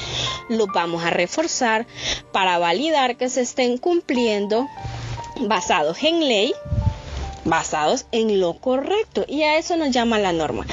los 0.48 0.66
vamos 0.74 1.04
a 1.04 1.10
reforzar 1.10 1.86
para 2.32 2.58
validar 2.58 3.16
que 3.16 3.28
se 3.28 3.42
estén 3.42 3.76
cumpliendo 3.76 4.66
basados 5.40 6.02
en 6.02 6.26
ley, 6.26 6.54
basados 7.44 8.06
en 8.12 8.40
lo 8.40 8.54
correcto. 8.54 9.26
Y 9.28 9.42
a 9.42 9.58
eso 9.58 9.76
nos 9.76 9.90
llama 9.90 10.18
la 10.18 10.32
norma. 10.32 10.64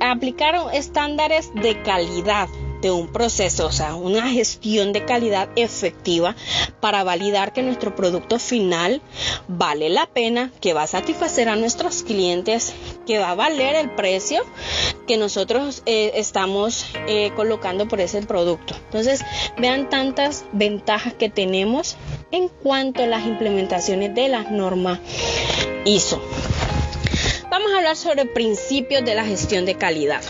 aplicar 0.00 0.56
estándares 0.72 1.54
de 1.54 1.80
calidad 1.82 2.48
de 2.80 2.90
un 2.90 3.08
proceso, 3.08 3.66
o 3.66 3.72
sea, 3.72 3.94
una 3.94 4.28
gestión 4.30 4.92
de 4.92 5.04
calidad 5.04 5.48
efectiva 5.56 6.36
para 6.80 7.04
validar 7.04 7.52
que 7.52 7.62
nuestro 7.62 7.94
producto 7.94 8.38
final 8.38 9.02
vale 9.48 9.88
la 9.88 10.06
pena, 10.06 10.52
que 10.60 10.72
va 10.72 10.82
a 10.84 10.86
satisfacer 10.86 11.48
a 11.48 11.56
nuestros 11.56 12.02
clientes, 12.02 12.74
que 13.06 13.18
va 13.18 13.30
a 13.30 13.34
valer 13.34 13.74
el 13.76 13.90
precio 13.90 14.42
que 15.06 15.16
nosotros 15.16 15.82
eh, 15.86 16.12
estamos 16.14 16.86
eh, 17.06 17.30
colocando 17.36 17.88
por 17.88 18.00
ese 18.00 18.22
producto. 18.22 18.74
Entonces, 18.86 19.24
vean 19.58 19.88
tantas 19.88 20.44
ventajas 20.52 21.14
que 21.14 21.28
tenemos 21.28 21.96
en 22.30 22.48
cuanto 22.48 23.02
a 23.02 23.06
las 23.06 23.26
implementaciones 23.26 24.14
de 24.14 24.28
las 24.28 24.50
normas 24.50 24.98
ISO. 25.84 26.20
Vamos 27.50 27.72
a 27.72 27.76
hablar 27.76 27.96
sobre 27.96 28.26
principios 28.26 29.04
de 29.04 29.14
la 29.14 29.24
gestión 29.24 29.64
de 29.64 29.76
calidad. 29.76 30.22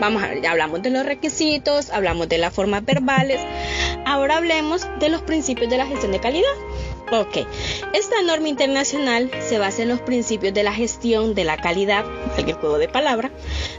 Vamos 0.00 0.22
a 0.22 0.28
ver, 0.28 0.42
ya 0.42 0.50
hablamos 0.50 0.82
de 0.82 0.90
los 0.90 1.06
requisitos, 1.06 1.90
hablamos 1.90 2.28
de 2.28 2.38
las 2.38 2.52
formas 2.52 2.84
verbales. 2.84 3.40
Ahora 4.04 4.38
hablemos 4.38 4.86
de 4.98 5.08
los 5.08 5.22
principios 5.22 5.70
de 5.70 5.78
la 5.78 5.86
gestión 5.86 6.12
de 6.12 6.20
calidad. 6.20 6.50
Ok, 7.12 7.46
esta 7.92 8.22
norma 8.22 8.48
internacional 8.48 9.30
se 9.40 9.58
basa 9.58 9.82
en 9.82 9.90
los 9.90 10.00
principios 10.00 10.52
de 10.52 10.64
la 10.64 10.72
gestión 10.72 11.34
de 11.34 11.44
la 11.44 11.56
calidad, 11.56 12.04
el 12.36 12.52
juego 12.54 12.78
de 12.78 12.88
palabra, 12.88 13.30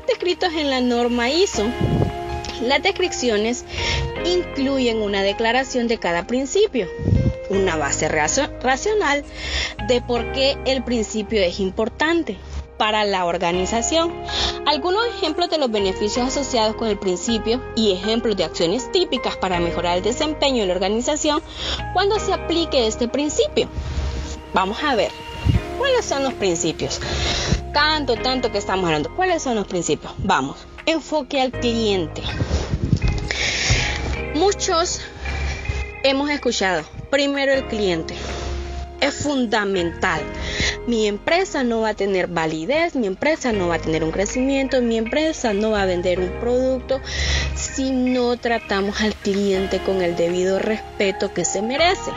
descritos 0.08 0.54
en 0.54 0.70
la 0.70 0.80
norma 0.80 1.30
ISO. 1.30 1.66
Las 2.62 2.82
descripciones 2.82 3.66
incluyen 4.26 5.02
una 5.02 5.22
declaración 5.22 5.88
de 5.88 5.98
cada 5.98 6.28
principio, 6.28 6.88
una 7.50 7.76
base 7.76 8.08
racional 8.08 9.26
de 9.88 10.02
por 10.02 10.32
qué 10.32 10.56
el 10.66 10.84
principio 10.84 11.42
es 11.42 11.60
importante 11.60 12.38
para 12.78 13.06
la 13.06 13.26
organización. 13.26 14.14
Algunos 14.66 15.06
ejemplos 15.08 15.50
de 15.50 15.58
los 15.58 15.72
beneficios 15.72 16.28
asociados 16.28 16.76
con 16.76 16.88
el 16.88 16.98
principio 16.98 17.62
y 17.76 17.92
ejemplos 17.92 18.36
de 18.36 18.44
acciones 18.44 18.92
típicas 18.92 19.38
para 19.38 19.60
mejorar 19.60 19.98
el 19.98 20.04
desempeño 20.04 20.62
de 20.62 20.68
la 20.68 20.74
organización 20.74 21.42
cuando 21.94 22.20
se 22.20 22.34
aplique 22.34 22.88
este 22.88 23.08
principio. 23.08 23.70
vamos 24.54 24.82
a 24.84 24.96
ver 24.96 25.12
cuáles 25.78 26.06
son 26.06 26.24
los 26.24 26.34
principios. 26.34 27.00
Tanto, 27.74 28.16
tanto 28.16 28.52
que 28.52 28.58
estamos 28.58 28.86
hablando. 28.86 29.14
¿Cuáles 29.16 29.44
son 29.44 29.56
los 29.56 29.68
principios? 29.68 30.14
Vamos. 30.20 30.58
Enfoque 30.86 31.42
al 31.42 31.52
cliente. 31.52 32.22
Muchos 34.34 35.02
hemos 36.04 36.30
escuchado, 36.30 36.84
primero 37.10 37.54
el 37.54 37.66
cliente. 37.68 38.16
Es 39.02 39.24
fundamental. 39.24 40.22
Mi 40.88 41.08
empresa 41.08 41.64
no 41.64 41.82
va 41.82 41.90
a 41.90 41.94
tener 41.96 42.28
validez, 42.28 42.96
mi 42.96 43.08
empresa 43.08 43.52
no 43.52 43.70
va 43.70 43.76
a 43.76 43.80
tener 43.80 44.04
un 44.04 44.12
crecimiento, 44.12 44.84
mi 44.84 44.98
empresa 44.98 45.52
no 45.52 45.72
va 45.72 45.82
a 45.82 45.88
vender 45.88 46.20
un 46.20 46.30
producto 46.40 47.02
si 47.56 47.90
no 47.90 48.38
tratamos 48.38 49.02
al 49.02 49.16
cliente 49.16 49.80
con 49.80 50.04
el 50.04 50.16
debido 50.16 50.60
respeto 50.60 51.34
que 51.34 51.44
se 51.44 51.64
merece. 51.64 52.12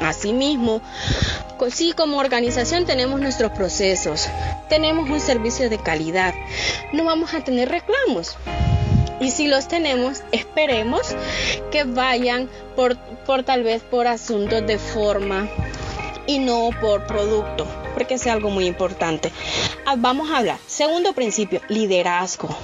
Asimismo, 0.00 0.82
sí 1.70 1.92
como 1.96 2.18
organización 2.18 2.84
tenemos 2.84 3.20
nuestros 3.20 3.52
procesos, 3.52 4.28
tenemos 4.68 5.08
un 5.08 5.20
servicio 5.20 5.70
de 5.70 5.78
calidad, 5.78 6.34
no 6.92 7.04
vamos 7.04 7.32
a 7.34 7.44
tener 7.44 7.68
reclamos. 7.68 8.36
Y 9.20 9.30
si 9.30 9.46
los 9.46 9.68
tenemos, 9.68 10.22
esperemos 10.32 11.14
que 11.70 11.84
vayan 11.84 12.48
por, 12.74 12.96
por 13.24 13.44
tal 13.44 13.62
vez 13.62 13.82
por 13.82 14.08
asuntos 14.08 14.66
de 14.66 14.78
forma 14.78 15.48
y 16.28 16.38
no 16.38 16.70
por 16.80 17.06
producto, 17.06 17.66
porque 17.94 18.14
es 18.14 18.26
algo 18.28 18.50
muy 18.50 18.66
importante. 18.66 19.32
Ah, 19.86 19.94
vamos 19.96 20.30
a 20.30 20.36
hablar. 20.36 20.58
Segundo 20.66 21.14
principio, 21.14 21.62
liderazgo. 21.68 22.54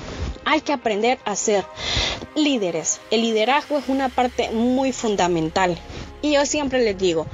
Hay 0.44 0.60
que 0.60 0.74
aprender 0.74 1.18
a 1.24 1.34
ser 1.34 1.64
líderes. 2.36 3.00
El 3.10 3.22
liderazgo 3.22 3.78
es 3.78 3.88
una 3.88 4.10
parte 4.10 4.50
muy 4.50 4.92
fundamental. 4.92 5.78
Y 6.20 6.34
yo 6.34 6.44
siempre 6.44 6.84
les 6.84 6.98
digo, 6.98 7.26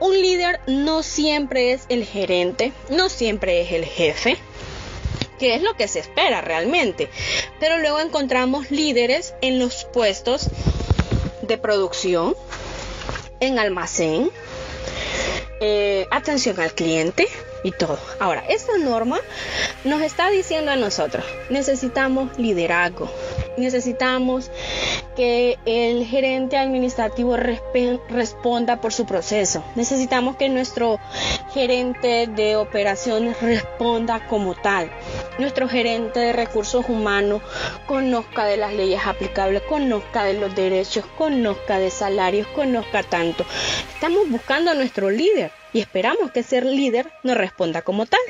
un 0.00 0.14
líder 0.14 0.60
no 0.66 1.02
siempre 1.02 1.72
es 1.72 1.84
el 1.90 2.06
gerente, 2.06 2.72
no 2.88 3.10
siempre 3.10 3.60
es 3.60 3.72
el 3.72 3.84
jefe, 3.84 4.38
que 5.38 5.54
es 5.54 5.62
lo 5.62 5.74
que 5.74 5.88
se 5.88 5.98
espera 5.98 6.40
realmente. 6.40 7.10
Pero 7.60 7.78
luego 7.78 8.00
encontramos 8.00 8.70
líderes 8.70 9.34
en 9.42 9.58
los 9.58 9.84
puestos 9.84 10.48
de 11.42 11.58
producción, 11.58 12.34
en 13.40 13.58
almacén, 13.58 14.30
eh, 15.60 16.06
atención 16.10 16.60
al 16.60 16.72
cliente 16.72 17.28
y 17.62 17.72
todo. 17.72 17.98
Ahora, 18.18 18.44
esta 18.48 18.76
norma 18.78 19.18
nos 19.84 20.02
está 20.02 20.30
diciendo 20.30 20.70
a 20.70 20.76
nosotros, 20.76 21.24
necesitamos 21.50 22.36
liderazgo, 22.38 23.10
necesitamos 23.56 24.50
que 25.16 25.58
el 25.64 26.04
gerente 26.04 26.56
administrativo 26.56 27.36
responda 27.36 28.80
por 28.80 28.92
su 28.92 29.06
proceso. 29.06 29.64
Necesitamos 29.74 30.36
que 30.36 30.48
nuestro 30.48 31.00
gerente 31.52 32.26
de 32.26 32.56
operaciones 32.56 33.40
responda 33.40 34.26
como 34.26 34.54
tal. 34.54 34.90
Nuestro 35.38 35.68
gerente 35.68 36.20
de 36.20 36.32
recursos 36.32 36.84
humanos 36.88 37.42
conozca 37.86 38.44
de 38.44 38.56
las 38.56 38.72
leyes 38.72 39.00
aplicables, 39.06 39.62
conozca 39.62 40.24
de 40.24 40.34
los 40.34 40.54
derechos, 40.54 41.04
conozca 41.16 41.78
de 41.78 41.90
salarios, 41.90 42.46
conozca 42.48 43.02
tanto. 43.02 43.44
Estamos 43.94 44.28
buscando 44.28 44.70
a 44.70 44.74
nuestro 44.74 45.10
líder 45.10 45.50
y 45.72 45.80
esperamos 45.80 46.30
que 46.30 46.40
ese 46.40 46.60
líder 46.60 47.10
nos 47.22 47.36
responda 47.36 47.82
como 47.82 48.06
tal. 48.06 48.20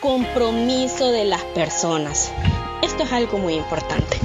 Compromiso 0.00 1.10
de 1.10 1.24
las 1.24 1.42
personas. 1.42 2.32
Esto 2.82 3.04
es 3.04 3.12
algo 3.12 3.38
muy 3.38 3.54
importante. 3.54 4.18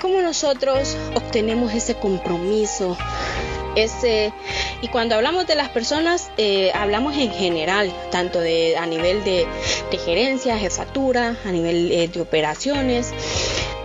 ¿Cómo 0.00 0.20
nosotros 0.20 0.96
obtenemos 1.14 1.74
ese 1.74 1.94
compromiso? 1.94 2.96
Ese, 3.76 4.32
y 4.80 4.88
cuando 4.88 5.14
hablamos 5.16 5.46
de 5.46 5.54
las 5.54 5.68
personas, 5.68 6.30
eh, 6.38 6.72
hablamos 6.74 7.14
en 7.18 7.30
general, 7.30 7.92
tanto 8.10 8.40
de, 8.40 8.78
a 8.78 8.86
nivel 8.86 9.22
de, 9.22 9.46
gerencia, 10.04 10.58
jefatura, 10.58 11.36
a 11.44 11.52
nivel 11.52 11.92
eh, 11.92 12.08
de 12.08 12.20
operaciones, 12.22 13.12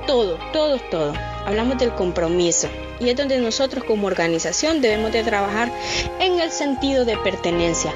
todo, 0.07 0.37
todo, 0.53 0.79
todo. 0.89 1.13
Hablamos 1.45 1.77
del 1.77 1.93
compromiso 1.93 2.69
y 3.01 3.09
es 3.09 3.15
donde 3.15 3.37
nosotros 3.39 3.83
como 3.83 4.07
organización 4.07 4.79
debemos 4.79 5.11
de 5.11 5.23
trabajar 5.23 5.71
en 6.19 6.39
el 6.39 6.51
sentido 6.51 7.03
de 7.03 7.17
pertenencia, 7.17 7.93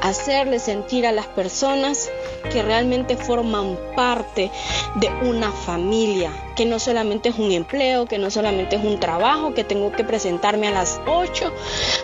hacerle 0.00 0.58
sentir 0.58 1.06
a 1.06 1.12
las 1.12 1.26
personas 1.26 2.10
que 2.52 2.62
realmente 2.62 3.16
forman 3.16 3.78
parte 3.94 4.50
de 4.96 5.08
una 5.28 5.50
familia, 5.50 6.30
que 6.54 6.64
no 6.64 6.78
solamente 6.78 7.30
es 7.30 7.38
un 7.38 7.52
empleo, 7.52 8.06
que 8.06 8.18
no 8.18 8.30
solamente 8.30 8.76
es 8.76 8.84
un 8.84 9.00
trabajo, 9.00 9.54
que 9.54 9.64
tengo 9.64 9.92
que 9.92 10.04
presentarme 10.04 10.68
a 10.68 10.70
las 10.70 11.00
8 11.06 11.52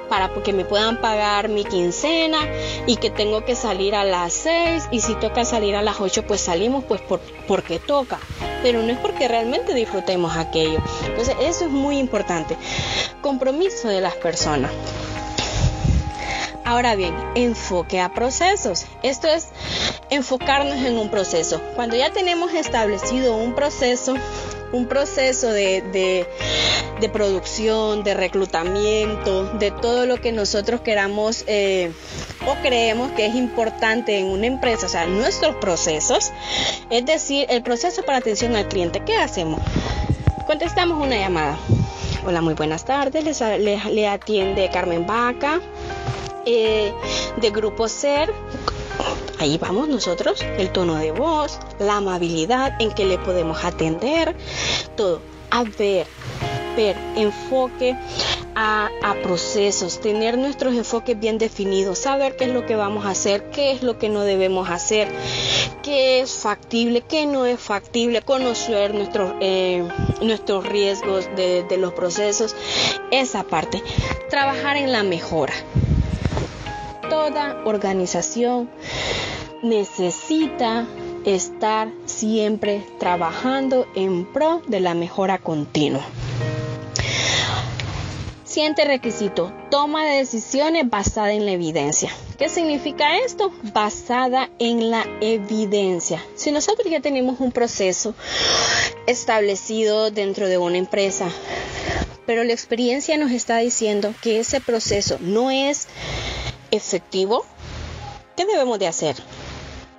para 0.09 0.31
que 0.43 0.53
me 0.53 0.65
puedan 0.65 1.01
pagar 1.01 1.49
mi 1.49 1.65
quincena 1.65 2.39
y 2.87 2.97
que 2.97 3.11
tengo 3.11 3.45
que 3.45 3.55
salir 3.55 3.95
a 3.95 4.05
las 4.05 4.33
6 4.33 4.89
y 4.91 5.01
si 5.01 5.15
toca 5.15 5.45
salir 5.45 5.77
a 5.77 5.83
las 5.83 6.01
8 6.01 6.27
pues 6.27 6.41
salimos 6.41 6.85
pues 6.85 7.01
porque 7.47 7.79
toca, 7.79 8.19
pero 8.63 8.83
no 8.83 8.93
es 8.93 8.99
porque 8.99 9.29
realmente 9.29 9.75
disfrutemos 9.75 10.37
aquello. 10.37 10.81
Entonces 11.07 11.37
eso 11.41 11.67
es 11.67 11.71
muy 11.71 11.99
importante. 11.99 12.57
Compromiso 13.21 13.89
de 13.89 14.01
las 14.01 14.15
personas. 14.17 14.71
Ahora 16.65 16.95
bien, 16.95 17.15
enfoque 17.35 18.01
a 18.01 18.15
procesos. 18.15 18.87
Esto 19.03 19.29
es 19.29 19.49
enfocarnos 20.11 20.77
en 20.77 20.97
un 20.97 21.09
proceso. 21.09 21.61
Cuando 21.75 21.97
ya 21.97 22.13
tenemos 22.13 22.55
establecido 22.55 23.37
un 23.37 23.55
proceso, 23.55 24.15
un 24.73 24.87
proceso 24.87 25.51
de, 25.51 26.27
producción, 27.13 28.05
de 28.05 28.15
reclutamiento, 28.15 29.45
de 29.55 29.71
todo 29.73 30.07
lo 30.07 30.21
que 30.21 30.31
nosotros 30.31 30.83
queramos 30.83 31.45
eh, 31.49 31.93
o 32.47 32.55
creemos 32.63 33.11
que 33.13 33.27
es 33.27 33.35
importante 33.35 34.19
en 34.19 34.27
una 34.27 34.47
empresa, 34.47 34.87
o 34.87 34.89
sea, 34.89 35.07
nuestros 35.07 35.57
procesos, 35.57 36.33
es 36.91 37.05
decir, 37.05 37.47
el 37.51 37.63
proceso 37.63 38.03
para 38.05 38.19
atención 38.19 38.55
al 38.55 38.69
cliente, 38.69 39.03
¿qué 39.05 39.17
hacemos? 39.17 39.61
Contestamos 40.47 41.05
una 41.05 41.17
llamada. 41.17 41.59
Hola, 42.25 42.41
muy 42.41 42.55
buenas 42.55 42.85
tardes, 42.85 43.41
le, 43.59 44.09
atiende 44.09 44.71
Carmen 44.73 45.07
Vaca. 45.07 45.61
Eh, 46.45 46.93
de 47.37 47.51
Grupo 47.51 47.89
Ser, 47.89 48.33
ahí 49.39 49.59
vamos 49.59 49.89
nosotros, 49.89 50.43
el 50.59 50.71
tono 50.73 50.97
de 50.97 51.13
voz, 51.13 51.59
la 51.79 51.97
amabilidad 51.97 52.81
en 52.81 52.93
que 52.93 53.05
le 53.05 53.19
podemos 53.19 53.65
atender, 53.65 54.35
todo. 54.97 55.21
A 55.51 55.65
ver, 55.65 56.07
ver, 56.77 56.97
enfoque 57.17 57.97
a, 58.55 58.89
procesos, 59.23 60.01
tener 60.01 60.37
nuestros 60.37 60.75
enfoques 60.75 61.19
bien 61.19 61.39
definidos, 61.39 61.99
saber 61.99 62.37
qué 62.37 62.45
es 62.45 62.51
lo 62.51 62.67
que 62.67 62.75
vamos 62.75 63.05
a 63.05 63.11
hacer, 63.11 63.51
qué 63.51 63.73
es 63.73 63.83
lo 63.83 63.99
que 63.99 64.09
no 64.09 64.23
debemos 64.23 64.69
hacer, 64.69 65.09
qué 65.83 66.21
es 66.21 66.33
factible, 66.33 67.03
qué 67.03 67.27
no 67.27 67.47
es 67.47 67.61
factible, 67.61 68.23
conocer 68.23 68.95
nuestros, 68.95 69.35
eh, 69.41 69.87
nuestros 70.23 70.67
riesgos 70.67 71.29
de, 71.37 71.63
de 71.65 71.77
los 71.77 71.93
procesos, 71.93 72.57
esa 73.11 73.45
parte, 73.45 73.83
trabajar 74.29 74.77
en 74.77 74.93
la 74.93 75.03
mejora. 75.03 75.55
Toda 77.13 77.61
organización 77.67 78.71
necesita 79.63 80.87
estar 81.27 81.93
siempre 82.07 82.83
trabajando 82.99 83.87
en 83.95 84.25
pro 84.25 84.63
de 84.67 84.81
la 84.81 84.95
mejora 84.95 85.37
continua. 85.37 86.07
Siguiente 88.45 88.87
requisito, 88.87 89.53
toma 89.71 90.07
de 90.07 90.17
decisiones 90.17 90.89
basada 90.89 91.35
en 91.35 91.45
la 91.45 91.53
evidencia. 91.53 92.11
¿Qué 92.39 92.49
significa 92.49 93.19
esto? 93.19 93.53
Basada 93.75 94.49
en 94.59 94.91
la 94.91 95.05
evidencia. 95.21 96.25
Si 96.35 96.51
nosotros 96.51 96.91
ya 96.91 97.01
tenemos 97.01 97.41
un 97.41 97.53
proceso 97.53 98.15
establecido 99.07 100.11
dentro 100.11 100.49
de 100.49 100.57
una 100.57 100.79
empresa, 100.79 101.29
pero 102.25 102.43
la 102.43 102.55
experiencia 102.55 103.19
nos 103.19 103.33
está 103.33 103.59
diciendo 103.59 104.15
que 104.23 104.41
ese 104.41 104.63
proceso 104.63 105.19
no 105.21 105.51
es 105.51 105.89
efectivo, 106.73 107.47
¿qué 108.37 108.45
debemos 108.45 108.81
de 108.81 108.89
hacer? 108.89 109.15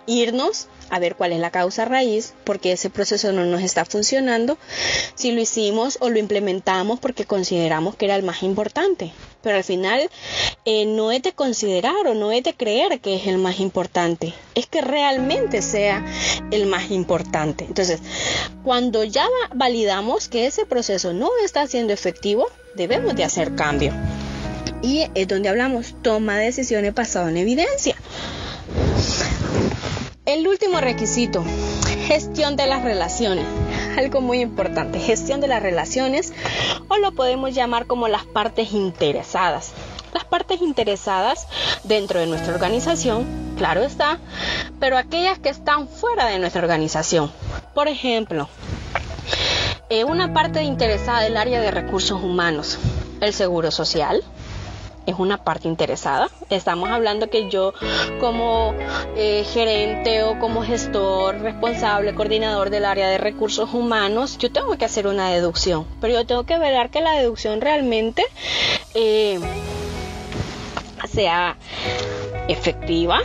irnos 0.05 0.67
a 0.89 0.99
ver 0.99 1.15
cuál 1.15 1.31
es 1.31 1.39
la 1.39 1.49
causa 1.49 1.85
raíz, 1.85 2.33
porque 2.43 2.71
ese 2.73 2.89
proceso 2.89 3.31
no 3.31 3.45
nos 3.45 3.63
está 3.63 3.85
funcionando, 3.85 4.57
si 5.15 5.31
lo 5.31 5.41
hicimos 5.41 5.97
o 6.01 6.09
lo 6.09 6.19
implementamos 6.19 6.99
porque 6.99 7.25
consideramos 7.25 7.95
que 7.95 8.05
era 8.05 8.15
el 8.15 8.23
más 8.23 8.43
importante. 8.43 9.11
Pero 9.41 9.57
al 9.57 9.63
final 9.63 10.09
eh, 10.65 10.85
no 10.85 11.11
es 11.11 11.21
de 11.23 11.33
considerar 11.33 12.07
o 12.07 12.13
no 12.13 12.31
es 12.31 12.43
de 12.43 12.53
creer 12.53 12.99
que 12.99 13.15
es 13.15 13.27
el 13.27 13.39
más 13.39 13.59
importante, 13.59 14.33
es 14.55 14.67
que 14.67 14.81
realmente 14.81 15.61
sea 15.61 16.05
el 16.51 16.67
más 16.67 16.91
importante. 16.91 17.65
Entonces, 17.65 17.99
cuando 18.63 19.03
ya 19.03 19.27
validamos 19.55 20.29
que 20.29 20.45
ese 20.45 20.65
proceso 20.65 21.11
no 21.13 21.29
está 21.43 21.65
siendo 21.67 21.91
efectivo, 21.91 22.45
debemos 22.75 23.15
de 23.15 23.23
hacer 23.23 23.55
cambio. 23.55 23.93
Y 24.83 25.07
es 25.15 25.27
donde 25.29 25.47
hablamos, 25.47 25.95
toma 26.03 26.37
decisiones 26.37 26.93
basadas 26.93 27.29
en 27.29 27.37
evidencia. 27.37 27.95
El 30.25 30.45
último 30.47 30.81
requisito, 30.81 31.43
gestión 32.05 32.57
de 32.57 32.67
las 32.67 32.83
relaciones. 32.83 33.45
Algo 33.97 34.19
muy 34.19 34.41
importante, 34.41 34.99
gestión 34.99 35.39
de 35.39 35.47
las 35.47 35.63
relaciones 35.63 36.33
o 36.89 36.97
lo 36.97 37.13
podemos 37.13 37.55
llamar 37.55 37.87
como 37.87 38.07
las 38.07 38.25
partes 38.25 38.73
interesadas. 38.73 39.71
las 40.13 40.25
partes 40.25 40.61
interesadas 40.61 41.47
dentro 41.83 42.19
de 42.19 42.27
nuestra 42.27 42.53
organización, 42.53 43.25
claro 43.57 43.81
está, 43.81 44.19
pero 44.79 44.97
aquellas 44.97 45.39
que 45.39 45.49
están 45.49 45.87
fuera 45.87 46.27
de 46.27 46.37
nuestra 46.37 46.61
organización. 46.61 47.31
Por 47.73 47.87
ejemplo, 47.87 48.47
eh, 49.89 50.03
una 50.03 50.33
parte 50.33 50.61
interesada 50.63 51.21
del 51.21 51.37
área 51.37 51.61
de 51.61 51.71
recursos 51.71 52.21
humanos, 52.21 52.77
el 53.21 53.33
seguro 53.33 53.71
social, 53.71 54.23
es 55.05 55.15
una 55.19 55.43
parte 55.43 55.67
interesada. 55.67 56.29
Estamos 56.49 56.89
hablando 56.89 57.29
que 57.29 57.49
yo 57.49 57.73
como 58.19 58.73
eh, 59.15 59.43
gerente 59.45 60.23
o 60.23 60.39
como 60.39 60.63
gestor 60.63 61.39
responsable, 61.39 62.13
coordinador 62.15 62.69
del 62.69 62.85
área 62.85 63.09
de 63.09 63.17
recursos 63.17 63.73
humanos, 63.73 64.37
yo 64.37 64.51
tengo 64.51 64.77
que 64.77 64.85
hacer 64.85 65.07
una 65.07 65.29
deducción, 65.29 65.85
pero 66.01 66.13
yo 66.13 66.25
tengo 66.25 66.43
que 66.43 66.57
ver 66.57 66.89
que 66.89 67.01
la 67.01 67.13
deducción 67.13 67.61
realmente 67.61 68.23
eh, 68.93 69.39
sea 71.11 71.57
efectiva, 72.47 73.21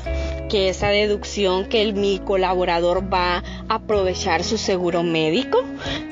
que 0.49 0.69
esa 0.69 0.88
deducción 0.88 1.67
que 1.67 1.93
mi 1.93 2.19
colaborador 2.19 3.12
va 3.12 3.43
a 3.69 3.75
aprovechar 3.75 4.45
su 4.45 4.59
seguro 4.59 5.03
médico, 5.03 5.62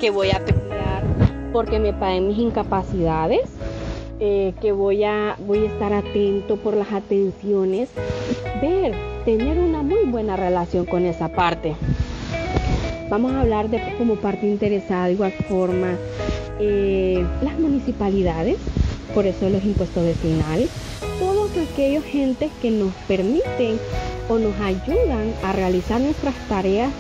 que 0.01 0.11
voy 0.11 0.31
a 0.31 0.45
pelear 0.45 0.67
porque 1.53 1.79
me 1.79 1.95
paguen 1.95 2.29
mis 2.29 2.39
incapacidades, 2.39 3.49
eh, 4.19 4.55
que 4.61 4.73
voy 4.73 5.05
a, 5.05 5.37
voy 5.47 5.67
a 5.67 5.67
estar 5.67 5.93
atento 5.93 6.57
por 6.57 6.75
las 6.77 6.93
atenciones, 6.93 7.91
ver, 8.63 8.95
tener 9.25 9.59
una 9.59 9.83
muy 9.83 10.05
buena 10.05 10.37
relación 10.37 10.87
con 10.87 11.05
esa 11.05 11.29
parte. 11.29 11.75
Vamos 13.11 13.33
a 13.33 13.43
hablar 13.43 13.69
de 13.69 13.81
como 13.99 14.17
parte 14.17 14.47
interesada 14.47 15.11
igual 15.11 15.33
forma 15.49 15.97
eh, 16.59 17.25
las 17.43 17.59
municipalidades, 17.59 18.57
por 19.15 19.27
eso 19.27 19.49
los 19.51 19.63
impuestos 19.65 20.05
vecinales, 20.05 20.71
todos 21.19 21.51
aquellos 21.73 22.05
gentes 22.05 22.51
que 22.63 22.71
nos 22.71 22.93
permiten 23.07 23.79
o 24.29 24.39
nos 24.39 24.59
ayudan 24.61 25.35
a 25.45 25.53
realizar 25.53 26.01
nuestras 26.01 26.35
tareas 26.49 26.91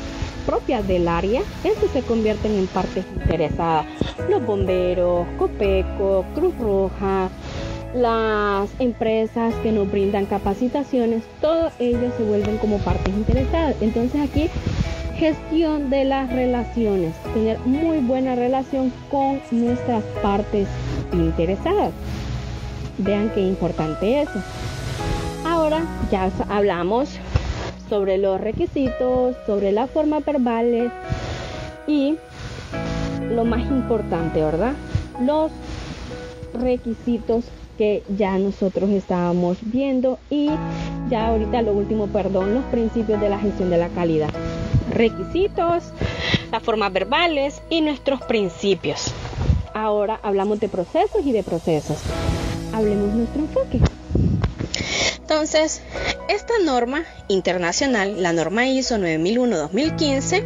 propias 0.47 0.87
del 0.87 1.09
área, 1.09 1.43
estos 1.65 1.91
se 1.91 2.03
convierten 2.03 2.55
en 2.55 2.69
partes 2.69 3.05
interesadas. 3.17 3.87
Los 4.31 4.47
bomberos, 4.47 5.27
Copeco, 5.39 6.25
Cruz 6.35 6.57
Roja, 6.59 7.29
las 7.95 8.71
empresas 8.79 9.55
que 9.63 9.73
nos 9.73 9.91
brindan 9.91 10.27
capacitaciones, 10.27 11.25
todos 11.41 11.73
ellos 11.79 12.13
se 12.17 12.23
vuelven 12.23 12.59
como 12.59 12.79
partes 12.79 13.13
interesadas. 13.15 13.77
Entonces 13.81 14.21
aquí 14.23 14.49
gestión 15.17 15.91
de 15.91 16.05
las 16.05 16.31
relaciones, 16.31 17.15
tener 17.35 17.59
muy 17.61 17.99
buena 17.99 18.35
relación 18.35 18.93
con 19.11 19.41
nuestras 19.51 20.05
partes 20.23 20.69
interesadas. 21.13 21.93
Vean 22.99 23.31
qué 23.35 23.41
importante 23.41 24.23
eso. 24.23 24.43
Ahora 25.47 25.83
ya 26.11 26.31
hablamos 26.49 27.19
sobre 27.89 28.19
los 28.19 28.41
requisitos, 28.41 29.37
sobre 29.47 29.73
las 29.73 29.91
formas 29.91 30.25
verbales 30.25 30.91
y 31.87 32.17
lo 33.31 33.45
más 33.45 33.63
importante, 33.63 34.41
¿verdad? 34.41 34.73
Los 35.21 35.51
requisitos 36.55 37.45
que 37.77 38.03
ya 38.17 38.39
nosotros 38.39 38.91
estábamos 38.91 39.59
viendo 39.63 40.19
y 40.31 40.51
ya 41.11 41.29
ahorita 41.29 41.63
lo 41.63 41.73
último, 41.73 42.07
perdón, 42.07 42.55
los 42.55 42.65
principios 42.65 43.21
de 43.21 43.29
la 43.29 43.39
gestión 43.39 43.71
de 43.71 43.79
la 43.79 43.89
calidad. 43.89 44.31
Requisitos, 44.91 45.85
las 46.51 46.63
formas 46.63 46.93
verbales 46.93 47.61
y 47.69 47.81
nuestros 47.81 48.23
principios. 48.23 49.13
Ahora 49.75 50.19
hablamos 50.23 50.59
de 50.59 50.69
procesos 50.69 51.25
y 51.25 51.33
de 51.33 51.43
procesos. 51.43 51.99
Hablemos 52.73 53.15
nuestro 53.15 53.43
enfoque. 53.43 53.81
Entonces, 55.21 55.83
esta 56.29 56.55
norma 56.65 57.05
internacional, 57.29 58.23
la 58.23 58.33
norma 58.33 58.67
ISO 58.67 58.97
9001-2015, 58.99 60.43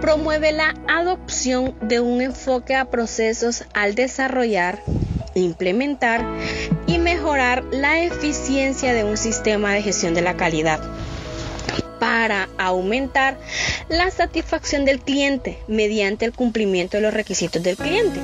promueve 0.00 0.52
la 0.52 0.74
adopción 0.88 1.74
de 1.80 2.00
un 2.00 2.20
enfoque 2.20 2.74
a 2.74 2.86
procesos 2.86 3.64
al 3.74 3.94
desarrollar, 3.94 4.82
implementar 5.34 6.24
y 6.86 6.98
mejorar 6.98 7.64
la 7.70 8.02
eficiencia 8.02 8.92
de 8.92 9.04
un 9.04 9.16
sistema 9.16 9.72
de 9.72 9.82
gestión 9.82 10.14
de 10.14 10.22
la 10.22 10.36
calidad 10.36 10.80
para 11.98 12.48
aumentar 12.58 13.38
la 13.88 14.10
satisfacción 14.10 14.84
del 14.84 15.00
cliente 15.00 15.58
mediante 15.66 16.24
el 16.24 16.32
cumplimiento 16.32 16.96
de 16.96 17.02
los 17.02 17.14
requisitos 17.14 17.62
del 17.62 17.76
cliente. 17.76 18.20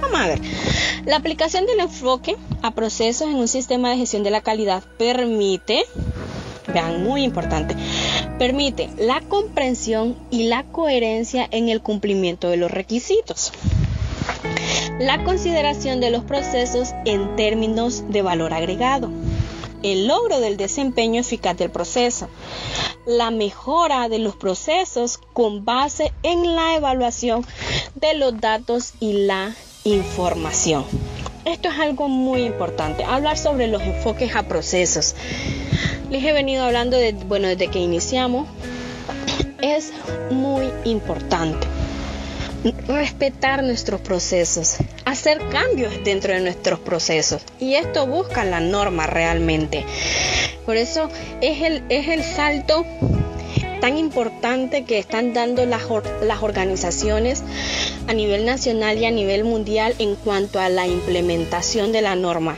Vamos 0.00 0.20
a 0.20 0.26
ver. 0.28 0.40
La 1.04 1.16
aplicación 1.16 1.66
del 1.66 1.80
enfoque 1.80 2.36
a 2.62 2.70
procesos 2.70 3.28
en 3.28 3.34
un 3.34 3.48
sistema 3.48 3.90
de 3.90 3.96
gestión 3.96 4.22
de 4.22 4.30
la 4.30 4.40
calidad 4.40 4.84
permite, 4.98 5.84
vean, 6.72 7.02
muy 7.02 7.24
importante, 7.24 7.74
permite 8.38 8.88
la 8.98 9.20
comprensión 9.20 10.16
y 10.30 10.44
la 10.44 10.62
coherencia 10.62 11.48
en 11.50 11.68
el 11.68 11.82
cumplimiento 11.82 12.48
de 12.48 12.56
los 12.56 12.70
requisitos. 12.70 13.52
La 15.00 15.24
consideración 15.24 15.98
de 15.98 16.10
los 16.10 16.22
procesos 16.22 16.90
en 17.04 17.34
términos 17.34 18.04
de 18.08 18.22
valor 18.22 18.54
agregado. 18.54 19.10
El 19.82 20.06
logro 20.06 20.38
del 20.38 20.56
desempeño 20.56 21.20
eficaz 21.20 21.56
del 21.56 21.70
proceso. 21.70 22.28
La 23.06 23.32
mejora 23.32 24.08
de 24.08 24.20
los 24.20 24.36
procesos 24.36 25.18
con 25.32 25.64
base 25.64 26.12
en 26.22 26.54
la 26.54 26.76
evaluación 26.76 27.44
de 27.96 28.14
los 28.14 28.40
datos 28.40 28.94
y 29.00 29.24
la 29.24 29.52
información. 29.84 30.84
Esto 31.44 31.68
es 31.68 31.78
algo 31.78 32.08
muy 32.08 32.42
importante, 32.42 33.04
hablar 33.04 33.36
sobre 33.36 33.66
los 33.66 33.82
enfoques 33.82 34.36
a 34.36 34.44
procesos. 34.44 35.14
Les 36.10 36.22
he 36.24 36.32
venido 36.32 36.64
hablando 36.64 36.96
de, 36.96 37.12
bueno, 37.12 37.48
desde 37.48 37.68
que 37.68 37.80
iniciamos, 37.80 38.46
es 39.60 39.92
muy 40.30 40.70
importante 40.84 41.66
respetar 42.86 43.64
nuestros 43.64 44.00
procesos, 44.00 44.76
hacer 45.04 45.40
cambios 45.48 45.92
dentro 46.04 46.32
de 46.32 46.40
nuestros 46.40 46.78
procesos. 46.78 47.42
Y 47.58 47.74
esto 47.74 48.06
busca 48.06 48.44
la 48.44 48.60
norma 48.60 49.06
realmente. 49.06 49.84
Por 50.64 50.76
eso 50.76 51.08
es 51.40 51.62
el, 51.62 51.82
es 51.88 52.08
el 52.08 52.22
salto 52.22 52.86
tan 53.82 53.98
importante 53.98 54.84
que 54.84 55.00
están 55.00 55.34
dando 55.34 55.66
las, 55.66 55.82
organizaciones 56.40 57.42
a 58.06 58.12
nivel 58.12 58.46
nacional 58.46 58.96
y 58.96 59.06
a 59.06 59.10
nivel 59.10 59.42
mundial 59.42 59.96
en 59.98 60.14
cuanto 60.14 60.60
a 60.60 60.68
la 60.68 60.86
implementación 60.86 61.90
de 61.90 62.00
la 62.00 62.14
norma. 62.14 62.56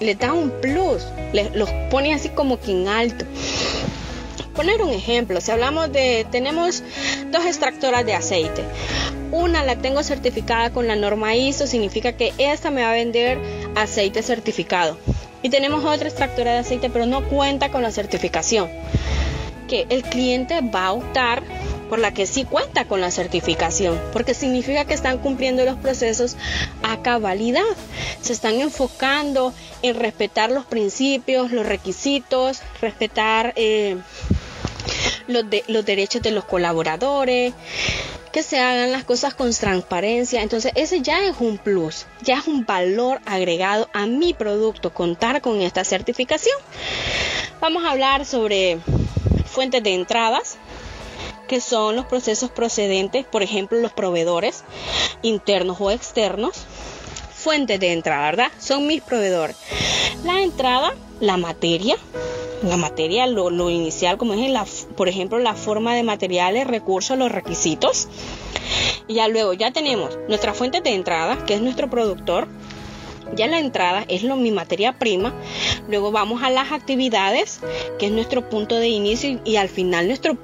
Les 0.00 0.18
da 0.18 0.32
un 0.32 0.50
plus, 0.62 1.06
les, 1.34 1.54
los 1.54 1.68
pone 1.90 2.14
así 2.14 2.30
como 2.30 2.58
que 2.58 2.70
en 2.70 2.88
alto. 2.88 3.26
Poner 4.54 4.80
un 4.80 4.88
ejemplo, 4.88 5.42
si 5.42 5.50
hablamos 5.50 5.92
de, 5.92 6.26
tenemos 6.30 6.82
dos 7.30 7.44
extractoras 7.44 8.06
de 8.06 8.14
aceite. 8.14 8.64
Una 9.30 9.62
la 9.64 9.76
tengo 9.76 10.02
certificada 10.02 10.70
con 10.70 10.88
la 10.88 10.96
norma 10.96 11.36
ISO, 11.36 11.66
significa 11.66 12.12
que 12.12 12.32
esta 12.38 12.70
me 12.70 12.80
va 12.80 12.92
a 12.92 12.94
vender 12.94 13.38
aceite 13.74 14.22
certificado. 14.22 14.96
Y 15.42 15.50
tenemos 15.50 15.84
otra 15.84 16.08
extractora 16.08 16.54
de 16.54 16.58
aceite, 16.60 16.88
pero 16.88 17.04
no 17.04 17.28
cuenta 17.28 17.70
con 17.70 17.82
la 17.82 17.90
certificación 17.90 18.70
el 19.72 20.02
cliente 20.02 20.60
va 20.60 20.86
a 20.86 20.92
optar 20.92 21.42
por 21.88 21.98
la 21.98 22.14
que 22.14 22.26
sí 22.26 22.44
cuenta 22.44 22.86
con 22.86 23.00
la 23.00 23.10
certificación, 23.10 24.00
porque 24.12 24.32
significa 24.32 24.86
que 24.86 24.94
están 24.94 25.18
cumpliendo 25.18 25.64
los 25.64 25.76
procesos 25.76 26.36
a 26.82 27.02
cabalidad. 27.02 27.62
Se 28.22 28.32
están 28.32 28.60
enfocando 28.60 29.52
en 29.82 29.96
respetar 29.96 30.50
los 30.50 30.64
principios, 30.64 31.52
los 31.52 31.66
requisitos, 31.66 32.62
respetar 32.80 33.52
eh, 33.56 33.98
los, 35.26 35.44
los 35.68 35.84
derechos 35.84 36.22
de 36.22 36.30
los 36.30 36.44
colaboradores, 36.44 37.52
que 38.32 38.42
se 38.42 38.58
hagan 38.58 38.90
las 38.90 39.04
cosas 39.04 39.34
con 39.34 39.52
transparencia. 39.52 40.42
Entonces 40.42 40.72
ese 40.74 41.02
ya 41.02 41.24
es 41.26 41.36
un 41.40 41.58
plus, 41.58 42.06
ya 42.22 42.38
es 42.38 42.46
un 42.46 42.64
valor 42.64 43.20
agregado 43.26 43.90
a 43.92 44.06
mi 44.06 44.32
producto, 44.32 44.94
contar 44.94 45.42
con 45.42 45.60
esta 45.60 45.84
certificación. 45.84 46.56
Vamos 47.60 47.84
a 47.84 47.90
hablar 47.90 48.24
sobre 48.24 48.80
fuentes 49.52 49.82
de 49.82 49.94
entradas, 49.94 50.56
que 51.46 51.60
son 51.60 51.94
los 51.96 52.06
procesos 52.06 52.50
procedentes, 52.50 53.26
por 53.26 53.42
ejemplo, 53.42 53.78
los 53.78 53.92
proveedores 53.92 54.64
internos 55.22 55.76
o 55.80 55.90
externos. 55.90 56.64
Fuentes 57.34 57.78
de 57.80 57.92
entrada, 57.92 58.24
¿verdad? 58.26 58.52
Son 58.58 58.86
mis 58.86 59.02
proveedores. 59.02 59.56
La 60.24 60.42
entrada, 60.42 60.94
la 61.20 61.36
materia, 61.36 61.96
la 62.62 62.76
materia, 62.76 63.26
lo, 63.26 63.68
inicial, 63.68 64.16
como 64.16 64.34
es 64.34 64.50
la, 64.50 64.64
por 64.96 65.08
ejemplo, 65.08 65.38
la 65.40 65.54
forma 65.54 65.94
de 65.94 66.04
materiales, 66.04 66.66
recursos, 66.66 67.18
los 67.18 67.32
requisitos. 67.32 68.08
Y 69.08 69.14
ya 69.14 69.28
luego 69.28 69.52
ya 69.52 69.72
tenemos 69.72 70.16
nuestra 70.28 70.54
fuente 70.54 70.80
de 70.80 70.94
entrada, 70.94 71.44
que 71.44 71.54
es 71.54 71.60
nuestro 71.60 71.90
productor, 71.90 72.46
ya 73.36 73.46
la 73.46 73.58
entrada 73.58 74.04
es 74.08 74.22
lo, 74.22 74.36
mi 74.36 74.50
materia 74.50 74.98
prima. 74.98 75.34
Luego 75.88 76.12
vamos 76.12 76.42
a 76.42 76.50
las 76.50 76.72
actividades, 76.72 77.60
que 77.98 78.06
es 78.06 78.12
nuestro 78.12 78.48
punto 78.48 78.76
de 78.76 78.88
inicio 78.88 79.40
y, 79.44 79.56
al 79.56 79.68
final 79.68 80.08
nuestro 80.08 80.36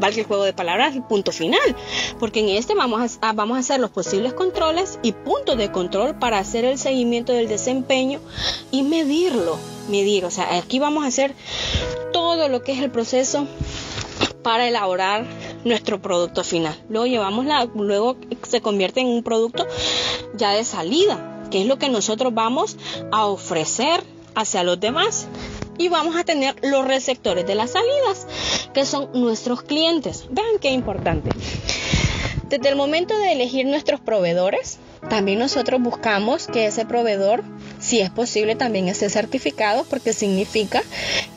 valga 0.00 0.18
el 0.18 0.26
juego 0.26 0.44
de 0.44 0.52
palabras, 0.52 0.94
el 0.94 1.02
punto 1.02 1.32
final, 1.32 1.76
porque 2.18 2.40
en 2.40 2.48
este 2.50 2.74
vamos 2.74 3.18
a, 3.20 3.32
vamos 3.32 3.56
a 3.56 3.60
hacer 3.60 3.80
los 3.80 3.90
posibles 3.90 4.32
controles 4.32 4.98
y 5.02 5.12
puntos 5.12 5.56
de 5.56 5.70
control 5.70 6.18
para 6.18 6.38
hacer 6.38 6.64
el 6.64 6.78
seguimiento 6.78 7.32
del 7.32 7.48
desempeño 7.48 8.20
y 8.70 8.82
medirlo, 8.82 9.58
medir, 9.88 10.24
o 10.24 10.30
sea, 10.30 10.56
aquí 10.56 10.78
vamos 10.78 11.04
a 11.04 11.08
hacer 11.08 11.34
todo 12.12 12.48
lo 12.48 12.62
que 12.62 12.72
es 12.72 12.80
el 12.80 12.90
proceso 12.90 13.46
para 14.42 14.66
elaborar 14.66 15.24
nuestro 15.64 16.00
producto 16.00 16.44
final. 16.44 16.74
Luego 16.88 17.06
llevamos 17.06 17.46
la, 17.46 17.64
luego 17.74 18.16
se 18.42 18.60
convierte 18.60 19.00
en 19.00 19.06
un 19.06 19.22
producto 19.22 19.66
ya 20.34 20.50
de 20.50 20.64
salida, 20.64 21.31
que 21.52 21.60
es 21.60 21.66
lo 21.66 21.78
que 21.78 21.90
nosotros 21.90 22.34
vamos 22.34 22.78
a 23.12 23.26
ofrecer 23.26 24.02
hacia 24.34 24.64
los 24.64 24.80
demás. 24.80 25.28
Y 25.78 25.88
vamos 25.88 26.16
a 26.16 26.24
tener 26.24 26.56
los 26.62 26.86
receptores 26.86 27.46
de 27.46 27.54
las 27.54 27.72
salidas, 27.72 28.26
que 28.72 28.84
son 28.84 29.10
nuestros 29.14 29.62
clientes. 29.62 30.26
Vean 30.30 30.58
qué 30.60 30.70
importante. 30.70 31.30
Desde 32.48 32.68
el 32.68 32.76
momento 32.76 33.16
de 33.16 33.32
elegir 33.32 33.66
nuestros 33.66 34.00
proveedores, 34.00 34.78
también 35.08 35.38
nosotros 35.38 35.80
buscamos 35.80 36.46
que 36.46 36.66
ese 36.66 36.86
proveedor, 36.86 37.42
si 37.92 38.00
es 38.00 38.08
posible, 38.08 38.56
también 38.56 38.88
esté 38.88 39.10
certificado 39.10 39.84
porque 39.84 40.14
significa 40.14 40.82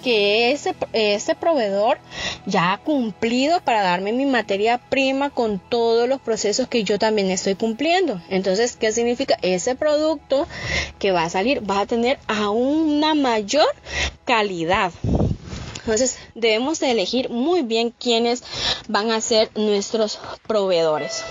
que 0.06 0.54
ese, 0.54 0.74
ese 0.94 1.36
proveedor 1.36 1.98
ya 2.46 2.72
ha 2.72 2.78
cumplido 2.78 3.60
para 3.60 3.82
darme 3.82 4.14
mi 4.14 4.26
materia 4.26 4.78
prima 4.78 5.32
con 5.32 5.60
todos 5.60 6.08
los 6.08 6.22
procesos 6.22 6.70
que 6.70 6.86
yo 6.86 6.98
también 6.98 7.30
estoy 7.30 7.56
cumpliendo. 7.56 8.22
Entonces, 8.30 8.78
¿qué 8.78 8.94
significa? 8.94 9.38
Ese 9.42 9.76
producto 9.76 10.48
que 10.98 11.12
va 11.12 11.26
a 11.26 11.30
salir 11.30 11.70
va 11.70 11.82
a 11.82 11.88
tener 11.88 12.20
aún 12.28 12.94
una 12.94 13.16
mayor 13.16 13.68
calidad. 14.24 14.94
Entonces 15.80 16.18
debemos 16.36 16.80
de 16.80 16.92
elegir 16.92 17.30
muy 17.30 17.64
bien 17.64 17.94
quiénes 18.00 18.44
van 18.88 19.12
a 19.12 19.20
ser 19.20 19.50
nuestros 19.56 20.20
proveedores. 20.48 21.26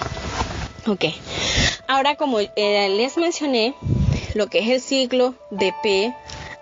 Ok, 0.87 1.07
ahora 1.89 2.15
como 2.17 2.41
eh, 2.41 2.89
les 2.91 3.17
mencioné, 3.17 3.75
lo 4.35 4.49
que 4.49 4.59
es 4.59 4.69
el 4.69 4.81
ciclo 4.81 5.35
de 5.51 5.73
P, 5.83 6.15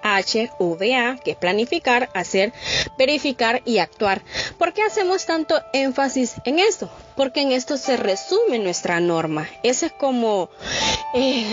H, 0.02 0.50
A, 0.50 1.16
que 1.16 1.30
es 1.32 1.36
planificar, 1.36 2.10
hacer, 2.14 2.52
verificar 2.98 3.62
y 3.64 3.78
actuar. 3.78 4.22
¿Por 4.58 4.72
qué 4.72 4.82
hacemos 4.82 5.26
tanto 5.26 5.60
énfasis 5.72 6.34
en 6.44 6.58
esto? 6.58 6.90
Porque 7.16 7.42
en 7.42 7.52
esto 7.52 7.76
se 7.76 7.96
resume 7.96 8.58
nuestra 8.58 9.00
norma. 9.00 9.48
Esa 9.62 9.86
es 9.86 9.92
como 9.92 10.50
eh, 11.14 11.46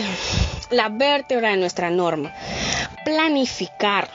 la 0.72 0.90
vértebra 0.90 1.52
de 1.52 1.58
nuestra 1.58 1.90
norma. 1.90 2.34
Planificar. 3.06 4.10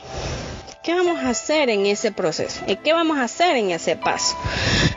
¿Qué 0.82 0.92
vamos 0.92 1.22
a 1.22 1.30
hacer 1.30 1.70
en 1.70 1.86
ese 1.86 2.12
proceso? 2.12 2.60
¿Qué 2.82 2.92
vamos 2.92 3.16
a 3.16 3.24
hacer 3.24 3.56
en 3.56 3.70
ese 3.70 3.96
paso? 3.96 4.36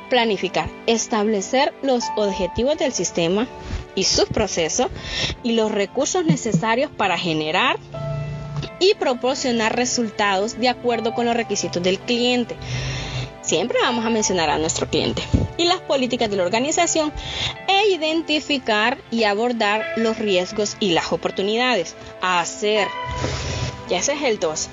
Planificar, 0.10 0.70
establecer 0.86 1.74
los 1.82 2.04
objetivos 2.17 2.78
del 2.78 2.91
sistema 2.91 3.48
y 3.97 4.03
sus 4.03 4.25
procesos 4.25 4.88
y 5.43 5.53
los 5.53 5.71
recursos 5.71 6.23
necesarios 6.23 6.91
para 6.95 7.17
generar 7.17 7.77
y 8.79 8.93
proporcionar 8.93 9.75
resultados 9.75 10.60
de 10.60 10.69
acuerdo 10.69 11.15
con 11.15 11.25
los 11.25 11.36
requisitos 11.36 11.81
del 11.81 11.99
cliente. 11.99 12.55
Siempre 13.41 13.79
vamos 13.81 14.05
a 14.05 14.12
mencionar 14.12 14.51
a 14.51 14.60
nuestro 14.60 14.88
cliente 14.88 15.23
y 15.57 15.65
las 15.65 15.79
políticas 15.79 16.29
de 16.29 16.36
la 16.36 16.43
organización 16.43 17.12
e 17.67 17.88
identificar 17.89 18.99
y 19.10 19.23
abordar 19.23 19.83
los 19.95 20.19
riesgos 20.19 20.77
y 20.79 20.91
las 20.91 21.12
oportunidades. 21.12 21.95
Hacer, 22.21 22.88
ya 23.89 23.97
ese 23.97 24.13
es 24.13 24.21
el 24.21 24.38
2, 24.39 24.69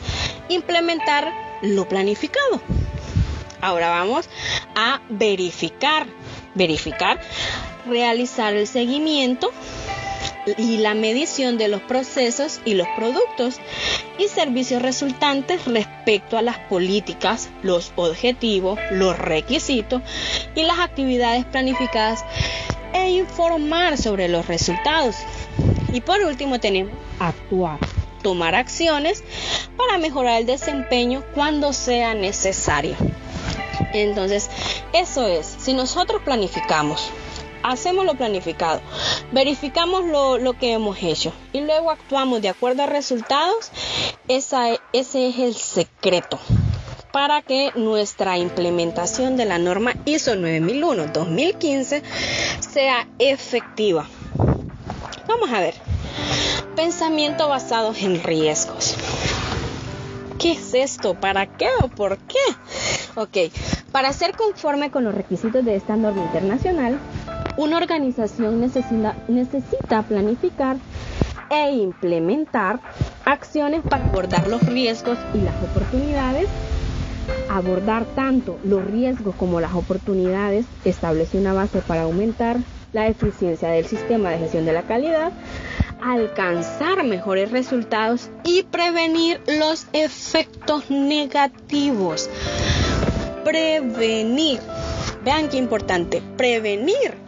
implementar 0.50 1.32
lo 1.62 1.88
planificado. 1.88 2.60
Ahora 3.62 3.88
vamos 3.88 4.28
a 4.74 5.00
verificar, 5.08 6.06
verificar, 6.54 7.20
realizar 7.87 8.55
el 8.55 8.66
seguimiento 8.66 9.51
y 10.59 10.79
la 10.79 10.94
medición 10.94 11.57
de 11.57 11.68
los 11.68 11.81
procesos 11.83 12.61
y 12.64 12.75
los 12.75 12.87
productos 12.97 13.61
y 14.18 14.29
servicios 14.29 14.83
resultantes 14.83 15.64
respecto 15.64 16.37
a 16.37 16.42
las 16.42 16.59
políticas, 16.59 17.49
los 17.62 17.92
objetivos, 17.97 18.79
los 18.90 19.18
requisitos 19.18 20.03
y 20.55 20.62
las 20.62 20.79
actividades 20.79 21.44
planificadas 21.47 22.25
e 22.92 23.11
informar 23.11 23.97
sobre 23.99 24.29
los 24.29 24.47
resultados. 24.47 25.16
Y 25.92 26.01
por 26.01 26.20
último 26.20 26.61
tenemos 26.61 26.92
actuar, 27.18 27.79
tomar 28.23 28.55
acciones 28.55 29.25
para 29.77 29.99
mejorar 29.99 30.40
el 30.40 30.47
desempeño 30.47 31.25
cuando 31.35 31.73
sea 31.73 32.14
necesario. 32.14 32.97
Entonces, 33.92 34.51
eso 34.92 35.27
es, 35.27 35.47
si 35.47 35.73
nosotros 35.73 36.23
planificamos, 36.23 37.11
hacemos 37.64 38.05
lo 38.05 38.14
planificado, 38.14 38.81
verificamos 39.33 40.05
lo, 40.05 40.53
que 40.53 40.72
hemos 40.72 41.03
hecho 41.03 41.33
y 41.53 41.62
luego 41.62 41.90
actuamos 41.90 42.40
de 42.42 42.50
acuerdo 42.50 42.85
a 42.85 42.87
resultados, 42.87 43.72
esa, 44.29 44.74
ese 44.92 45.29
es 45.29 45.38
el 45.38 45.55
secreto 45.55 46.38
para 47.11 47.42
que 47.42 47.72
nuestra 47.74 48.38
implementación 48.38 49.37
de 49.37 49.46
la 49.46 49.59
norma 49.59 49.94
ISO 50.05 50.35
9001-2015 50.35 52.03
sea 52.61 53.09
efectiva. 53.18 54.07
Vamos 55.27 55.50
a 55.53 55.61
ver. 55.61 55.74
Pensamiento 56.74 57.48
basado 57.48 57.94
en 58.00 58.20
riesgos. 58.20 58.96
¿Qué 60.40 60.53
es 60.53 60.74
esto? 60.74 61.14
¿Para 61.14 61.46
qué 61.46 61.68
o 61.83 61.88
por 61.88 62.18
qué? 62.18 62.38
Ok, 63.14 63.53
para 63.92 64.12
ser 64.12 64.37
conforme 64.37 64.90
con 64.90 65.05
los 65.05 65.14
requisitos 65.14 65.64
de 65.64 65.77
esta 65.77 65.94
norma 65.94 66.24
internacional, 66.24 66.98
una 67.56 67.76
organización 67.76 68.60
necesita, 68.60 70.02
planificar 70.02 70.76
e 71.50 71.72
implementar 71.72 72.80
acciones 73.24 73.82
para 73.82 74.06
abordar 74.06 74.48
los 74.48 74.62
riesgos 74.62 75.18
y 75.34 75.38
las 75.38 75.54
oportunidades. 75.62 76.48
Abordar 77.48 78.04
tanto 78.16 78.58
los 78.64 78.84
riesgos 78.84 79.34
como 79.36 79.60
las 79.60 79.74
oportunidades 79.74 80.66
establece 80.84 81.38
una 81.38 81.52
base 81.52 81.80
para 81.80 82.02
aumentar 82.02 82.58
la 82.92 83.06
eficiencia 83.06 83.68
del 83.68 83.86
sistema 83.86 84.30
de 84.30 84.38
gestión 84.38 84.64
de 84.66 84.72
la 84.72 84.82
calidad, 84.82 85.32
alcanzar 86.02 87.04
mejores 87.04 87.50
resultados 87.50 88.30
y 88.44 88.64
prevenir 88.64 89.40
los 89.46 89.86
efectos 89.92 90.90
negativos. 90.90 92.28
Prevenir. 93.44 94.60
Vean 95.24 95.48
qué 95.48 95.56
importante, 95.56 96.22
prevenir 96.36 97.23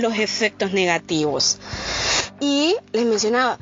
los 0.00 0.18
efectos 0.18 0.72
negativos. 0.72 1.58
Y 2.40 2.76
les 2.92 3.04
mencionaba, 3.04 3.58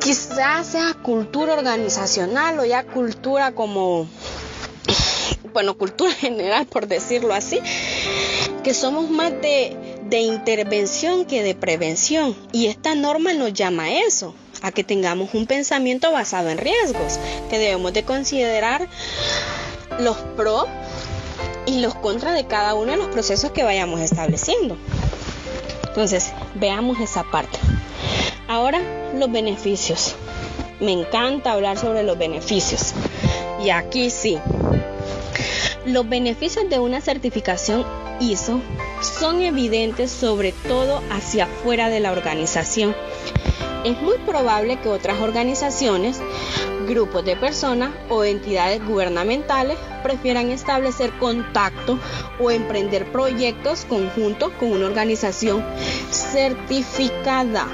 quizás 0.00 0.66
sea 0.66 0.94
cultura 0.94 1.54
organizacional 1.54 2.58
o 2.58 2.64
ya 2.64 2.84
cultura 2.84 3.52
como, 3.52 4.08
bueno, 5.52 5.76
cultura 5.76 6.12
general 6.18 6.66
por 6.66 6.86
decirlo 6.86 7.34
así, 7.34 7.60
que 8.64 8.72
somos 8.72 9.10
más 9.10 9.32
de, 9.42 9.98
de 10.04 10.20
intervención 10.20 11.26
que 11.26 11.42
de 11.42 11.54
prevención. 11.54 12.34
Y 12.52 12.66
esta 12.66 12.94
norma 12.94 13.34
nos 13.34 13.52
llama 13.52 13.84
a 13.84 14.00
eso, 14.00 14.34
a 14.62 14.72
que 14.72 14.84
tengamos 14.84 15.34
un 15.34 15.46
pensamiento 15.46 16.10
basado 16.10 16.48
en 16.48 16.58
riesgos, 16.58 17.18
que 17.50 17.58
debemos 17.58 17.92
de 17.92 18.02
considerar 18.04 18.88
los 19.98 20.16
pros 20.36 20.66
y 21.66 21.80
los 21.80 21.94
contras 21.94 22.34
de 22.34 22.46
cada 22.46 22.74
uno 22.74 22.92
de 22.92 22.96
los 22.96 23.08
procesos 23.08 23.52
que 23.52 23.62
vayamos 23.62 24.00
estableciendo. 24.00 24.78
Entonces, 25.88 26.32
veamos 26.54 27.00
esa 27.00 27.24
parte. 27.24 27.58
Ahora, 28.46 28.80
los 29.14 29.30
beneficios. 29.30 30.14
Me 30.80 30.92
encanta 30.92 31.52
hablar 31.52 31.76
sobre 31.76 32.02
los 32.02 32.16
beneficios. 32.16 32.94
Y 33.62 33.70
aquí 33.70 34.10
sí. 34.10 34.38
Los 35.84 36.08
beneficios 36.08 36.68
de 36.68 36.78
una 36.78 37.00
certificación 37.00 37.84
ISO 38.20 38.60
son 39.00 39.42
evidentes 39.42 40.10
sobre 40.10 40.52
todo 40.52 41.02
hacia 41.10 41.44
afuera 41.44 41.88
de 41.88 42.00
la 42.00 42.12
organización. 42.12 42.94
Es 43.84 44.00
muy 44.02 44.18
probable 44.18 44.78
que 44.80 44.88
otras 44.88 45.20
organizaciones 45.20 46.20
grupos 46.88 47.24
de 47.24 47.36
personas 47.36 47.90
o 48.08 48.24
entidades 48.24 48.84
gubernamentales 48.84 49.78
prefieran 50.02 50.50
establecer 50.50 51.12
contacto 51.18 51.98
o 52.40 52.50
emprender 52.50 53.12
proyectos 53.12 53.84
conjuntos 53.84 54.50
con 54.58 54.72
una 54.72 54.86
organización 54.86 55.64
certificada. 56.10 57.68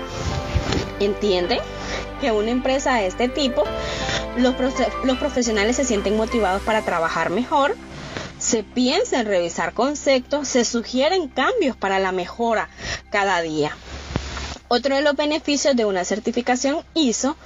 ¿Entienden? 1.01 1.61
Que 2.21 2.33
una 2.33 2.51
empresa 2.51 2.95
de 2.97 3.07
este 3.07 3.29
tipo, 3.29 3.65
los, 4.37 4.55
los 5.05 5.19
profesionales 5.19 5.77
se 5.77 5.85
sienten 5.85 6.17
motivados 6.17 6.63
para 6.63 6.83
trabajar 6.83 7.31
mejor, 7.31 7.77
se 8.39 8.63
piensa 8.63 9.21
en 9.21 9.27
revisar 9.27 9.73
conceptos, 9.73 10.49
se 10.49 10.65
sugieren 10.65 11.29
cambios 11.29 11.77
para 11.77 11.99
la 11.99 12.13
mejora 12.13 12.69
cada 13.11 13.41
día. 13.41 13.77
Otro 14.69 14.97
de 14.97 15.03
los 15.03 15.15
beneficios 15.15 15.77
de 15.77 15.85
una 15.85 16.05
certificación 16.05 16.85
ISO 16.95 17.37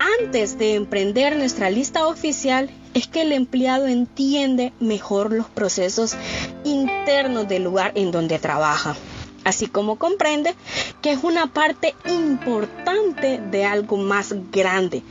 antes 0.00 0.58
de 0.58 0.74
emprender 0.74 1.36
nuestra 1.36 1.70
lista 1.70 2.06
oficial 2.06 2.70
es 2.94 3.06
que 3.06 3.22
el 3.22 3.32
empleado 3.32 3.86
entiende 3.86 4.72
mejor 4.80 5.32
los 5.32 5.46
procesos 5.46 6.16
internos 6.64 7.46
del 7.46 7.64
lugar 7.64 7.92
en 7.94 8.10
donde 8.10 8.38
trabaja, 8.38 8.96
así 9.44 9.66
como 9.66 9.96
comprende 9.96 10.54
que 11.02 11.12
es 11.12 11.22
una 11.22 11.52
parte 11.52 11.94
importante 12.08 13.40
de 13.50 13.64
algo 13.66 13.98
más 13.98 14.34
grande 14.50 15.02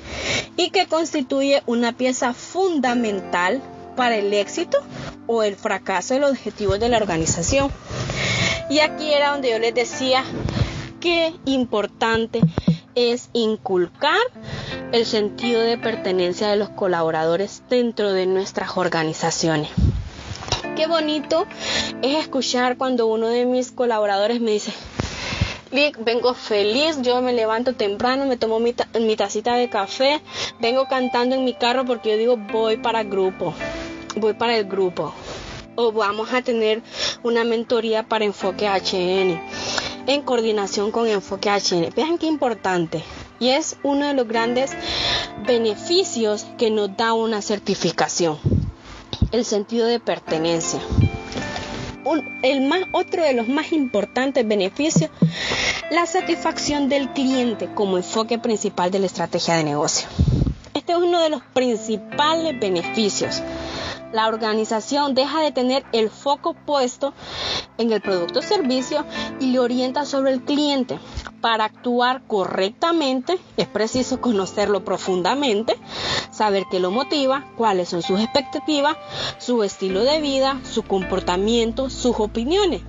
y 0.58 0.72
que 0.72 0.88
constituye 0.88 1.62
una 1.68 1.94
pieza 1.96 2.34
fundamental 2.34 3.62
para 3.96 4.18
el 4.18 4.34
éxito 4.34 4.80
o 5.28 5.44
el 5.44 5.56
fracaso 5.56 6.16
de 6.16 6.22
los 6.22 6.32
objetivos 6.32 6.80
de 6.80 6.90
la 6.90 6.98
organización. 6.98 7.72
Y 8.70 8.80
aquí 8.80 9.14
era 9.14 9.32
donde 9.32 9.52
yo 9.52 9.60
les 9.60 9.74
decía 9.76 10.24
qué 11.00 11.34
importante 11.46 12.42
es 12.96 13.30
inculcar 13.34 14.20
el 14.92 15.06
sentido 15.06 15.62
de 15.62 15.78
pertenencia 15.78 16.48
de 16.50 16.56
los 16.56 16.70
colaboradores 16.70 17.64
dentro 17.70 18.12
de 18.12 18.26
nuestras 18.26 18.78
organizaciones. 18.78 19.70
Qué 20.76 20.88
bonito 20.88 21.46
es 22.02 22.18
escuchar 22.18 22.78
cuando 22.78 23.08
uno 23.08 23.28
de 23.28 23.46
mis 23.46 23.72
colaboradores 23.72 24.40
me 24.40 24.52
dice, 24.52 24.74
vengo 26.00 26.34
feliz, 26.34 27.02
yo 27.02 27.22
me 27.22 27.34
levanto 27.34 27.74
temprano, 27.74 28.26
me 28.26 28.38
tomo 28.38 28.60
mi, 28.60 28.74
mi, 29.00 29.16
tacita 29.16 29.56
de 29.56 29.70
café, 29.70 30.22
vengo 30.60 30.88
cantando 30.88 31.36
en 31.36 31.44
mi 31.44 31.54
carro 31.54 31.86
porque 31.86 32.12
yo 32.12 32.18
digo 32.18 32.38
voy 32.38 32.78
para 32.78 33.02
el 33.02 33.10
grupo, 33.10 33.54
voy 34.16 34.34
para 34.34 34.58
el 34.58 34.66
grupo. 34.66 35.14
O 35.76 35.94
vamos 35.94 36.34
a 36.34 36.42
tener 36.42 36.82
una 37.24 37.46
mentoría 37.46 38.04
para 38.04 38.26
enfoque 38.26 38.68
HN 38.68 39.40
en 40.10 40.24
coordinación 40.24 40.92
con 40.92 41.08
enfoque 41.08 41.52
HN. 41.52 41.94
Vean 41.96 42.18
qué 42.18 42.26
importante. 42.26 43.04
Y 43.40 43.50
es 43.50 43.78
uno 43.84 44.08
de 44.08 44.16
los 44.16 44.28
grandes 44.28 44.72
beneficios 45.46 46.48
que 46.58 46.72
nos 46.72 46.98
da 46.98 47.14
una 47.14 47.44
certificación. 47.44 48.40
El 49.32 49.46
sentido 49.46 49.86
de 49.86 50.00
pertenencia. 50.00 50.80
el 52.42 52.62
más, 52.62 52.82
otro 52.92 53.22
de 53.22 53.34
los 53.34 53.48
más 53.48 53.72
importantes 53.72 54.48
beneficios, 54.48 55.12
la 55.92 56.08
satisfacción 56.08 56.90
del 56.90 57.10
cliente 57.10 57.70
como 57.76 57.98
enfoque 57.98 58.40
principal 58.40 58.90
de 58.90 58.98
la 58.98 59.06
estrategia 59.06 59.58
de 59.58 59.64
negocio. 59.64 60.08
Este 60.74 60.94
es 60.94 60.98
uno 60.98 61.22
de 61.22 61.30
los 61.30 61.44
principales 61.54 62.60
beneficios 62.60 63.44
la 64.12 64.28
organización 64.28 65.14
deja 65.14 65.42
de 65.42 65.52
tener 65.52 65.86
el 65.92 66.10
foco 66.10 66.54
puesto 66.54 67.14
en 67.78 67.92
el 67.92 68.02
producto 68.02 68.40
o 68.40 68.42
servicio 68.42 69.06
y 69.40 69.48
le 69.48 69.60
orienta 69.60 70.06
sobre 70.06 70.32
el 70.32 70.42
cliente. 70.42 71.00
Para 71.42 71.66
actuar 71.66 72.22
correctamente 72.28 73.40
es 73.56 73.68
preciso 73.68 74.20
conocerlo 74.20 74.84
profundamente, 74.84 75.76
saber 76.32 76.66
qué 76.70 76.80
lo 76.80 76.92
motiva, 76.92 77.46
cuáles 77.56 77.90
son 77.90 78.02
sus 78.02 78.20
expectativas, 78.20 78.98
su 79.38 79.64
estilo 79.64 80.04
de 80.04 80.20
vida, 80.20 80.60
su 80.64 80.84
comportamiento, 80.84 81.90
sus 81.90 82.20
opiniones. 82.20 82.82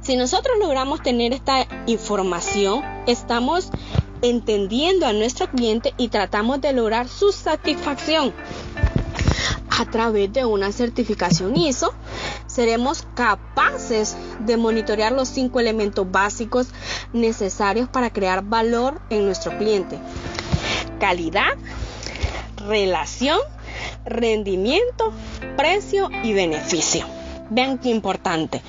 Si 0.00 0.16
nosotros 0.16 0.56
logramos 0.58 1.02
tener 1.02 1.34
esta 1.34 1.66
información, 1.86 2.82
estamos 3.06 3.68
entendiendo 4.22 5.06
a 5.06 5.12
nuestro 5.12 5.50
cliente 5.50 5.92
y 5.98 6.08
tratamos 6.08 6.60
de 6.62 6.72
lograr 6.72 7.08
su 7.08 7.30
satisfacción 7.30 8.32
a 9.78 9.84
través 9.84 10.32
de 10.32 10.44
una 10.44 10.72
certificación 10.72 11.56
ISO, 11.56 11.94
seremos 12.46 13.06
capaces 13.14 14.16
de 14.40 14.56
monitorear 14.56 15.12
los 15.12 15.28
cinco 15.28 15.60
elementos 15.60 16.10
básicos 16.10 16.68
necesarios 17.12 17.88
para 17.88 18.10
crear 18.10 18.42
valor 18.42 19.00
en 19.08 19.24
nuestro 19.24 19.56
cliente. 19.56 19.98
Calidad, 20.98 21.56
relación, 22.56 23.38
rendimiento, 24.04 25.12
precio 25.56 26.10
y 26.24 26.32
beneficio. 26.32 27.06
Vean 27.50 27.78
qué 27.78 27.90
importante. 27.90 28.60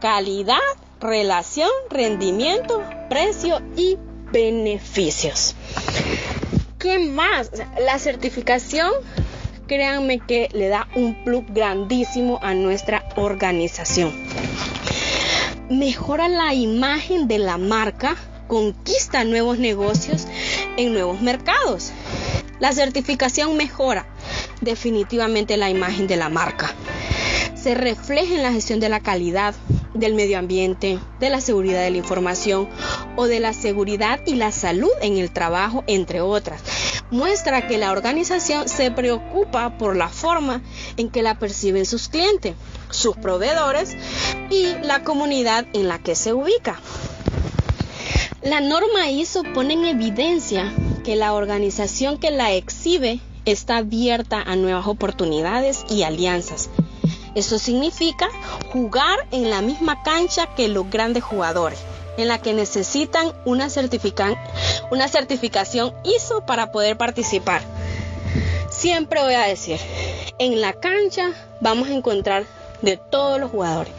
Calidad, 0.00 0.56
relación, 0.98 1.70
rendimiento, 1.90 2.82
precio 3.10 3.60
y 3.76 3.98
beneficios. 4.32 5.54
¿Qué 6.78 6.98
más? 6.98 7.50
La 7.80 7.98
certificación 7.98 8.92
créanme 9.68 10.18
que 10.18 10.48
le 10.52 10.66
da 10.66 10.88
un 10.96 11.14
plus 11.22 11.44
grandísimo 11.48 12.40
a 12.42 12.54
nuestra 12.54 13.04
organización. 13.14 14.12
Mejora 15.70 16.28
la 16.28 16.54
imagen 16.54 17.28
de 17.28 17.38
la 17.38 17.58
marca, 17.58 18.16
conquista 18.48 19.22
nuevos 19.22 19.58
negocios 19.58 20.26
en 20.76 20.92
nuevos 20.94 21.20
mercados. 21.20 21.92
La 22.58 22.72
certificación 22.72 23.56
mejora 23.56 24.06
definitivamente 24.60 25.56
la 25.56 25.70
imagen 25.70 26.06
de 26.06 26.16
la 26.16 26.28
marca. 26.28 26.74
Se 27.54 27.74
refleja 27.74 28.34
en 28.34 28.42
la 28.42 28.52
gestión 28.52 28.80
de 28.80 28.88
la 28.88 29.00
calidad, 29.00 29.54
del 29.98 30.14
medio 30.14 30.38
ambiente, 30.38 30.98
de 31.20 31.30
la 31.30 31.40
seguridad 31.40 31.82
de 31.82 31.90
la 31.90 31.96
información 31.98 32.68
o 33.16 33.26
de 33.26 33.40
la 33.40 33.52
seguridad 33.52 34.20
y 34.26 34.34
la 34.34 34.52
salud 34.52 34.90
en 35.00 35.18
el 35.18 35.30
trabajo, 35.30 35.84
entre 35.86 36.20
otras 36.20 36.62
muestra 37.10 37.66
que 37.66 37.78
la 37.78 37.92
organización 37.92 38.68
se 38.68 38.90
preocupa 38.90 39.78
por 39.78 39.96
la 39.96 40.08
forma 40.08 40.62
en 40.96 41.10
que 41.10 41.22
la 41.22 41.38
perciben 41.38 41.86
sus 41.86 42.08
clientes, 42.08 42.54
sus 42.90 43.16
proveedores 43.16 43.96
y 44.50 44.66
la 44.82 45.02
comunidad 45.04 45.66
en 45.72 45.88
la 45.88 45.98
que 45.98 46.14
se 46.14 46.32
ubica. 46.32 46.80
La 48.42 48.60
norma 48.60 49.10
ISO 49.10 49.42
pone 49.54 49.74
en 49.74 49.84
evidencia 49.84 50.72
que 51.04 51.16
la 51.16 51.32
organización 51.32 52.18
que 52.18 52.30
la 52.30 52.52
exhibe 52.52 53.20
está 53.44 53.78
abierta 53.78 54.42
a 54.42 54.56
nuevas 54.56 54.86
oportunidades 54.86 55.84
y 55.88 56.02
alianzas. 56.02 56.70
Eso 57.34 57.58
significa 57.58 58.28
jugar 58.72 59.18
en 59.30 59.50
la 59.50 59.60
misma 59.62 60.02
cancha 60.02 60.54
que 60.54 60.68
los 60.68 60.90
grandes 60.90 61.24
jugadores 61.24 61.78
en 62.18 62.28
la 62.28 62.38
que 62.38 62.52
necesitan 62.52 63.32
una, 63.44 63.68
una 64.90 65.08
certificación 65.08 65.94
ISO 66.04 66.44
para 66.44 66.72
poder 66.72 66.96
participar. 66.96 67.62
Siempre 68.70 69.22
voy 69.22 69.34
a 69.34 69.42
decir, 69.42 69.78
en 70.38 70.60
la 70.60 70.72
cancha 70.72 71.32
vamos 71.60 71.88
a 71.88 71.94
encontrar 71.94 72.44
de 72.82 72.96
todos 72.96 73.40
los 73.40 73.50
jugadores. 73.50 73.92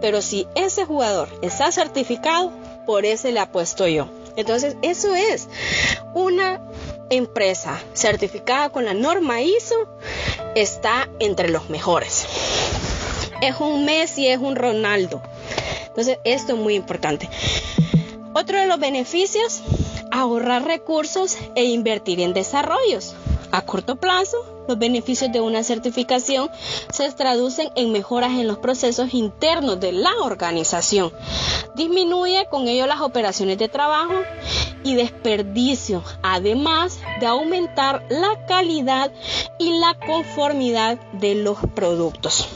Pero 0.00 0.20
si 0.20 0.46
ese 0.54 0.84
jugador 0.84 1.28
está 1.42 1.72
certificado, 1.72 2.52
por 2.86 3.04
ese 3.04 3.32
le 3.32 3.40
apuesto 3.40 3.88
yo. 3.88 4.08
Entonces, 4.36 4.76
eso 4.82 5.14
es 5.14 5.48
una 6.14 6.60
empresa 7.10 7.80
certificada 7.92 8.70
con 8.70 8.84
la 8.84 8.94
norma 8.94 9.40
ISO, 9.40 9.88
está 10.54 11.08
entre 11.18 11.48
los 11.48 11.70
mejores. 11.70 12.26
Es 13.42 13.60
un 13.60 13.84
Messi, 13.84 14.28
es 14.28 14.38
un 14.38 14.56
Ronaldo. 14.56 15.22
Entonces, 15.88 16.18
esto 16.24 16.54
es 16.54 16.58
muy 16.58 16.74
importante. 16.74 17.28
Otro 18.34 18.58
de 18.58 18.66
los 18.66 18.78
beneficios, 18.78 19.62
ahorrar 20.10 20.64
recursos 20.64 21.36
e 21.54 21.64
invertir 21.64 22.20
en 22.20 22.34
desarrollos. 22.34 23.14
A 23.50 23.62
corto 23.62 23.96
plazo, 23.96 24.55
los 24.66 24.78
beneficios 24.78 25.32
de 25.32 25.40
una 25.40 25.62
certificación 25.62 26.50
se 26.90 27.10
traducen 27.12 27.70
en 27.74 27.92
mejoras 27.92 28.32
en 28.32 28.46
los 28.46 28.58
procesos 28.58 29.14
internos 29.14 29.80
de 29.80 29.92
la 29.92 30.12
organización. 30.22 31.12
Disminuye 31.74 32.46
con 32.50 32.68
ello 32.68 32.86
las 32.86 33.00
operaciones 33.00 33.58
de 33.58 33.68
trabajo 33.68 34.14
y 34.82 34.94
desperdicio, 34.94 36.02
además 36.22 36.98
de 37.20 37.26
aumentar 37.26 38.04
la 38.08 38.46
calidad 38.46 39.12
y 39.58 39.78
la 39.78 39.94
conformidad 39.94 40.98
de 41.12 41.34
los 41.34 41.58
productos. 41.74 42.48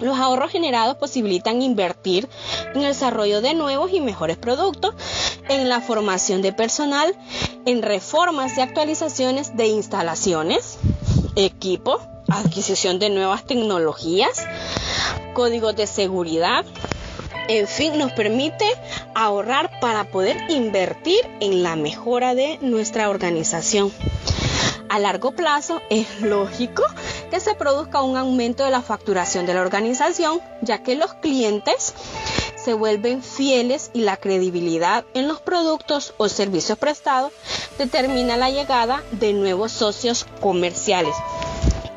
Los 0.00 0.18
ahorros 0.18 0.50
generados 0.50 0.96
posibilitan 0.96 1.62
invertir 1.62 2.28
en 2.74 2.82
el 2.82 2.88
desarrollo 2.88 3.40
de 3.40 3.54
nuevos 3.54 3.92
y 3.92 4.00
mejores 4.00 4.36
productos, 4.36 4.94
en 5.48 5.68
la 5.68 5.80
formación 5.80 6.42
de 6.42 6.52
personal, 6.52 7.14
en 7.64 7.82
reformas 7.82 8.58
y 8.58 8.60
actualizaciones 8.60 9.56
de 9.56 9.68
instalaciones, 9.68 10.78
equipo, 11.36 12.00
adquisición 12.28 12.98
de 12.98 13.10
nuevas 13.10 13.44
tecnologías, 13.44 14.46
códigos 15.34 15.76
de 15.76 15.86
seguridad, 15.86 16.64
en 17.48 17.66
fin, 17.68 17.98
nos 17.98 18.12
permite 18.12 18.64
ahorrar 19.14 19.78
para 19.80 20.04
poder 20.04 20.36
invertir 20.48 21.20
en 21.40 21.62
la 21.62 21.76
mejora 21.76 22.34
de 22.34 22.58
nuestra 22.62 23.10
organización. 23.10 23.92
A 24.88 24.98
largo 24.98 25.32
plazo 25.32 25.82
es 25.90 26.20
lógico 26.20 26.84
que 27.30 27.40
se 27.40 27.54
produzca 27.54 28.00
un 28.00 28.16
aumento 28.16 28.64
de 28.64 28.70
la 28.70 28.80
facturación 28.80 29.44
de 29.44 29.52
la 29.52 29.62
organización, 29.62 30.40
ya 30.62 30.82
que 30.82 30.94
los 30.94 31.14
clientes 31.14 31.94
se 32.64 32.72
vuelven 32.72 33.22
fieles 33.22 33.90
y 33.92 34.00
la 34.00 34.16
credibilidad 34.16 35.04
en 35.12 35.28
los 35.28 35.40
productos 35.40 36.14
o 36.16 36.28
servicios 36.28 36.78
prestados 36.78 37.32
determina 37.78 38.36
la 38.36 38.50
llegada 38.50 39.02
de 39.12 39.34
nuevos 39.34 39.72
socios 39.72 40.26
comerciales, 40.40 41.14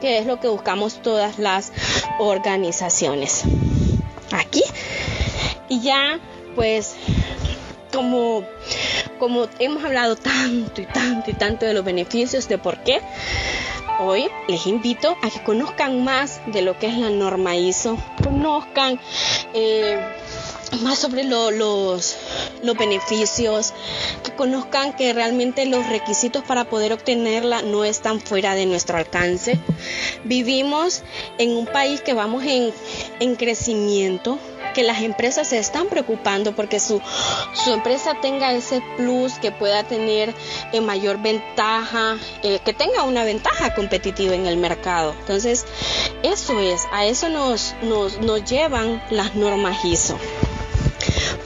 que 0.01 0.17
es 0.17 0.25
lo 0.25 0.39
que 0.39 0.49
buscamos 0.49 1.01
todas 1.01 1.39
las 1.39 1.71
organizaciones. 2.19 3.43
Aquí 4.31 4.63
y 5.69 5.81
ya 5.81 6.19
pues 6.55 6.95
como 7.93 8.43
como 9.19 9.47
hemos 9.59 9.83
hablado 9.83 10.15
tanto 10.15 10.81
y 10.81 10.85
tanto 10.85 11.31
y 11.31 11.33
tanto 11.33 11.65
de 11.65 11.73
los 11.73 11.85
beneficios 11.85 12.47
de 12.49 12.57
por 12.57 12.83
qué 12.83 13.01
hoy 13.99 14.27
les 14.47 14.67
invito 14.67 15.15
a 15.23 15.29
que 15.29 15.41
conozcan 15.43 16.03
más 16.03 16.41
de 16.47 16.61
lo 16.61 16.77
que 16.77 16.87
es 16.87 16.97
la 16.97 17.09
norma 17.09 17.55
ISO, 17.55 17.97
conozcan 18.23 18.99
eh, 19.53 19.99
más 20.81 20.99
sobre 20.99 21.23
los, 21.23 22.15
los 22.63 22.77
beneficios, 22.77 23.73
que 24.23 24.33
conozcan 24.33 24.93
que 24.95 25.13
realmente 25.13 25.65
los 25.65 25.87
requisitos 25.87 26.43
para 26.43 26.65
poder 26.65 26.93
obtenerla 26.93 27.61
no 27.61 27.83
están 27.83 28.19
fuera 28.19 28.55
de 28.55 28.65
nuestro 28.65 28.97
alcance. 28.97 29.59
Vivimos 30.23 31.03
en 31.37 31.55
un 31.55 31.65
país 31.65 32.01
que 32.01 32.13
vamos 32.13 32.43
en, 32.43 32.73
en 33.19 33.35
crecimiento, 33.35 34.39
que 34.73 34.83
las 34.83 35.01
empresas 35.01 35.47
se 35.47 35.57
están 35.57 35.87
preocupando 35.87 36.55
porque 36.55 36.79
su, 36.79 37.01
su 37.53 37.73
empresa 37.73 38.13
tenga 38.21 38.53
ese 38.53 38.81
plus, 38.95 39.33
que 39.39 39.51
pueda 39.51 39.83
tener 39.83 40.33
eh, 40.71 40.81
mayor 40.81 41.19
ventaja, 41.19 42.17
eh, 42.43 42.59
que 42.63 42.73
tenga 42.73 43.03
una 43.03 43.23
ventaja 43.23 43.73
competitiva 43.73 44.35
en 44.35 44.45
el 44.45 44.57
mercado. 44.57 45.15
Entonces, 45.19 45.65
eso 46.23 46.59
es, 46.59 46.83
a 46.91 47.05
eso 47.05 47.29
nos, 47.29 47.73
nos, 47.81 48.19
nos 48.19 48.43
llevan 48.43 49.01
las 49.09 49.35
normas 49.35 49.83
ISO 49.83 50.19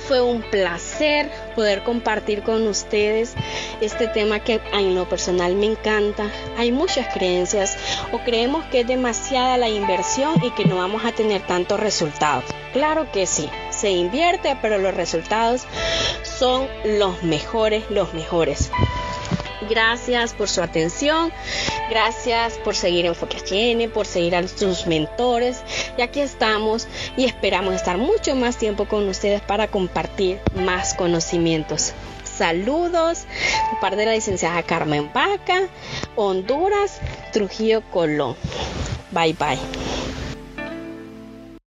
fue 0.08 0.22
un 0.22 0.42
placer 0.42 1.30
poder 1.56 1.84
compartir 1.84 2.44
con 2.44 2.68
ustedes 2.68 3.34
este 3.82 4.08
tema 4.08 4.40
que 4.40 4.60
en 4.74 4.96
lo 4.96 5.08
personal 5.08 5.56
me 5.56 5.68
encanta. 5.68 6.30
Hay 6.58 6.72
muchas 6.72 7.14
creencias 7.14 7.78
o 8.12 8.20
creemos 8.20 8.66
que 8.66 8.82
es 8.82 8.88
demasiada 8.88 9.58
la 9.58 9.70
inversión 9.70 10.44
y 10.44 10.52
que 10.52 10.66
no 10.66 10.78
vamos 10.78 11.06
a 11.06 11.12
tener 11.12 11.46
tantos 11.46 11.80
resultados. 11.80 12.46
Claro 12.74 13.12
que 13.12 13.26
sí, 13.26 13.50
se 13.70 13.92
invierte, 13.92 14.58
pero 14.62 14.78
los 14.78 14.94
resultados 14.94 15.66
son 16.24 16.68
los 16.86 17.22
mejores, 17.24 17.84
los 17.90 18.14
mejores. 18.14 18.72
Gracias 19.70 20.34
por 20.34 20.50
su 20.50 20.62
atención. 20.62 21.32
Gracias 21.90 22.54
por 22.64 22.76
seguir 22.76 23.06
Enfoque 23.06 23.38
HN, 23.38 23.92
por 23.92 24.06
seguir 24.06 24.36
a 24.36 24.48
sus 24.48 24.88
mentores. 24.88 25.62
Y 25.98 26.02
aquí 26.02 26.20
estamos 26.22 26.88
y 27.18 27.26
esperamos 27.26 27.76
estar 27.76 27.98
mucho 27.98 28.36
más 28.36 28.58
tiempo 28.58 28.86
con 28.86 29.08
ustedes 29.08 29.42
para 29.42 29.68
compartir 29.68 30.40
más 30.56 30.94
conocimientos. 30.94 31.94
Saludos 32.24 33.26
parte 33.82 33.98
de 33.98 34.06
la 34.06 34.14
licenciada 34.14 34.64
Carmen 34.64 35.12
Vaca, 35.14 35.68
Honduras, 36.16 37.00
Trujillo, 37.34 37.82
Colón. 37.92 38.36
Bye 39.12 39.34
bye. 39.34 39.60